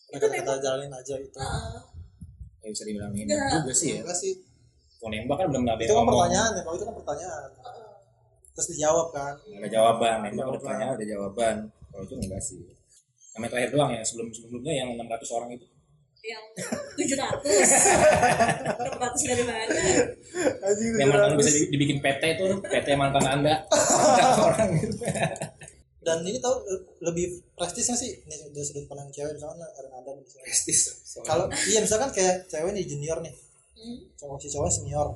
Nah, 0.07 0.19
kata 0.19 0.35
kita 0.35 0.53
jalanin 0.59 0.91
aja 0.91 1.15
itu 1.15 1.35
Heeh. 1.35 1.79
ya 2.59 2.67
bisa 2.69 2.83
dibilang 2.83 3.11
ini 3.11 3.27
juga 3.27 3.73
sih 3.73 3.89
ya. 3.95 4.01
Enggak 4.03 4.17
sih. 4.17 4.33
Kalau 4.97 5.09
nembak 5.09 5.35
kan 5.37 5.45
belum 5.47 5.63
ada 5.63 5.79
itu 5.79 5.93
kan 5.93 6.05
pertanyaan 6.05 6.51
ya 6.51 6.61
kalau 6.61 6.75
itu 6.75 6.85
kan 6.85 6.95
pertanyaan. 6.95 7.49
Heeh. 7.55 7.85
terus 8.51 8.67
dijawab 8.71 9.07
kan. 9.11 9.33
Ada 9.37 9.67
jawaban 9.69 10.15
nembak 10.23 10.43
ada 10.43 10.51
pertanyaan 10.55 10.91
ada 10.95 11.05
jawaban. 11.05 11.55
Kalau 11.87 12.03
itu 12.03 12.13
enggak 12.17 12.41
sih. 12.41 12.59
Namanya 13.33 13.49
terakhir 13.53 13.69
doang 13.71 13.91
ya 13.91 14.01
sebelum 14.01 14.27
sebelumnya 14.29 14.73
yang 14.75 14.89
600 14.97 15.37
orang 15.37 15.49
itu. 15.53 15.65
Yang 16.17 16.43
tujuh 16.97 17.15
ratus. 17.15 17.69
Enam 18.57 18.97
ratus 18.97 19.21
dari 19.23 19.43
mana? 19.45 19.63
Yang 20.97 21.07
mantan 21.07 21.31
700. 21.31 21.39
bisa 21.39 21.51
di- 21.53 21.69
dibikin 21.71 21.97
PT 22.01 22.23
itu 22.35 22.43
PT 22.59 22.87
mantan 22.97 23.23
anda. 23.23 23.55
Orang 24.49 24.69
gitu 24.75 24.97
dan 26.07 26.23
ini 26.23 26.39
tau 26.39 26.63
lebih 27.03 27.43
prestisnya 27.51 27.99
sih 27.99 28.15
ini 28.23 28.47
dari 28.55 28.63
sudut 28.63 28.87
pandang 28.87 29.11
cewek 29.11 29.35
misalnya 29.35 29.67
ada 29.75 29.91
ada 29.91 30.11
misalnya. 30.15 30.47
Prestis. 30.47 30.79
Kalau 31.27 31.51
iya 31.67 31.83
misalkan 31.83 32.15
kayak 32.15 32.47
cewek 32.47 32.71
nih 32.71 32.87
junior 32.87 33.19
nih. 33.19 33.35
Hmm. 33.75 33.99
cowok 34.15 34.39
si 34.39 34.47
cowok 34.55 34.71
senior. 34.71 35.07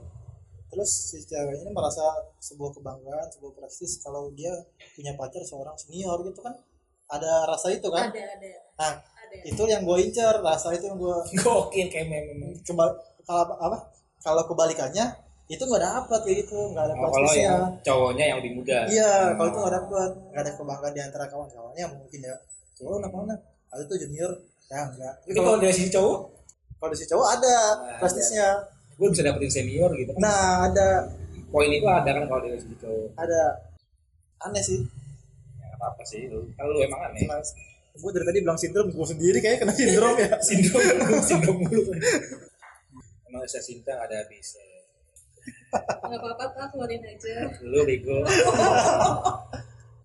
Terus 0.68 0.92
si 0.92 1.24
cewek 1.24 1.64
ini 1.64 1.72
merasa 1.72 2.04
sebuah 2.44 2.76
kebanggaan 2.76 3.32
sebuah 3.32 3.56
prestis 3.56 4.04
kalau 4.04 4.36
dia 4.36 4.52
punya 4.92 5.16
pacar 5.16 5.40
seorang 5.48 5.80
senior 5.80 6.20
gitu 6.28 6.44
kan. 6.44 6.60
Ada 7.08 7.48
rasa 7.48 7.72
itu 7.72 7.88
kan? 7.88 8.12
Ada 8.12 8.22
ada. 8.36 8.52
Nah 8.76 8.94
ada. 9.00 9.36
itu 9.48 9.64
yang 9.64 9.88
gue 9.88 9.98
incer 10.04 10.36
rasa 10.44 10.76
itu 10.76 10.92
yang 10.92 11.00
gue 11.00 11.16
gokil 11.40 11.88
kayak 11.88 12.08
memang 12.12 12.52
kembali 12.68 12.92
kalau 13.24 13.48
apa- 13.48 13.60
apa? 13.64 13.78
Kalau 14.20 14.44
kebalikannya 14.44 15.31
itu 15.52 15.64
nggak 15.68 15.84
dapat 15.84 16.20
kayak 16.24 16.38
gitu 16.48 16.58
nggak 16.72 16.84
ada 16.88 16.94
Oh, 16.96 17.00
kalau 17.04 17.12
plastisnya 17.12 17.44
yang 17.44 17.64
cowoknya 17.84 18.26
yang 18.32 18.38
lebih 18.40 18.54
muda. 18.56 18.78
Iya 18.88 19.12
kalau 19.36 19.48
itu 19.52 19.60
nggak 19.60 19.76
dapat 19.84 20.10
nggak 20.32 20.42
ada 20.48 20.52
kebanggaan 20.56 20.94
di 20.96 21.02
antara 21.04 21.26
kawan-kawannya 21.28 21.86
mungkin 21.92 22.20
ya. 22.24 22.36
Cowok 22.80 22.94
anak 23.04 23.12
mana? 23.12 23.36
Ada 23.72 23.82
tuh 23.88 23.98
junior 24.00 24.32
ya 24.72 24.88
enggak 24.88 25.14
itu 25.28 25.40
kalau 25.44 25.60
dari 25.60 25.76
sisi 25.76 25.92
cowok 25.92 26.18
kalau 26.80 26.92
di 26.96 26.98
si 26.98 27.06
cowok 27.12 27.28
ada 27.28 27.56
Nah, 27.76 28.00
plastisnya 28.00 28.48
gue 28.96 29.08
bisa 29.12 29.22
dapetin 29.28 29.52
senior 29.52 29.92
gitu. 30.00 30.16
Nah 30.16 30.72
ada. 30.72 31.12
Poin 31.52 31.68
itu 31.68 31.84
ada 31.84 32.08
kan 32.08 32.24
kalau 32.32 32.42
dari 32.48 32.56
sisi 32.56 32.78
cowok? 32.80 33.20
Ada. 33.20 33.42
Aneh 34.48 34.64
sih. 34.64 34.80
Ya 35.60 35.68
apa 35.76 35.86
apa 35.92 36.04
sih. 36.08 36.32
Lu 36.32 36.48
kalau 36.56 36.72
lu 36.72 36.80
emang 36.80 37.12
aneh. 37.12 37.28
Nah, 37.28 37.44
gue 37.92 38.10
dari 38.16 38.26
tadi 38.26 38.40
bilang 38.40 38.56
sindrom 38.56 38.88
gue 38.88 39.08
sendiri 39.12 39.44
kayak 39.44 39.68
kena 39.68 39.76
sindrom 39.76 40.16
ya. 40.16 40.32
Sindrom 40.48 40.82
sindrom 41.20 41.58
mulu. 41.60 41.84
Emang 43.28 43.44
saya 43.52 43.64
cinta 43.68 43.92
ada 44.00 44.16
habisnya 44.24 44.71
nggak 45.72 46.20
apa-apa 46.20 46.44
tak 46.52 46.68
keluarin 46.76 47.00
aja. 47.08 47.48
Lu 47.64 47.80
bego. 47.88 48.28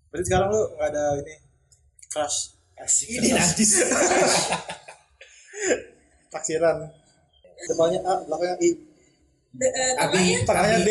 Berarti 0.07 0.25
sekarang 0.25 0.49
lu 0.55 0.61
nggak 0.79 0.89
ada 0.95 1.03
ini 1.19 1.35
crush. 2.07 2.55
Asik. 2.77 3.09
Ini 3.09 3.33
najis. 3.35 3.71
Taksiran. 6.33 6.77
Depannya 7.67 7.99
A 8.05 8.13
belakangnya 8.23 8.55
I. 8.61 8.69
De- 9.57 9.73
eh, 9.73 9.93
Abi 9.97 10.37
tengahnya 10.45 10.77
D. 10.85 10.89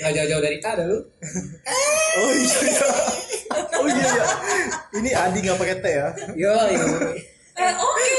Nggak 0.00 0.12
jauh-jauh 0.16 0.42
dari 0.42 0.58
K 0.58 0.66
ada 0.66 0.84
lu. 0.88 0.98
Oh 2.16 2.32
iya 2.32 2.58
iya. 2.64 2.88
Oh 3.76 3.84
iya 3.84 4.08
iya. 4.08 4.24
Ini 4.96 5.10
Adi 5.12 5.38
nggak 5.44 5.60
pakai 5.60 5.76
T 5.84 5.86
ya? 5.92 6.08
Yo 6.32 6.48
eh, 6.48 6.80
oke 7.76 8.15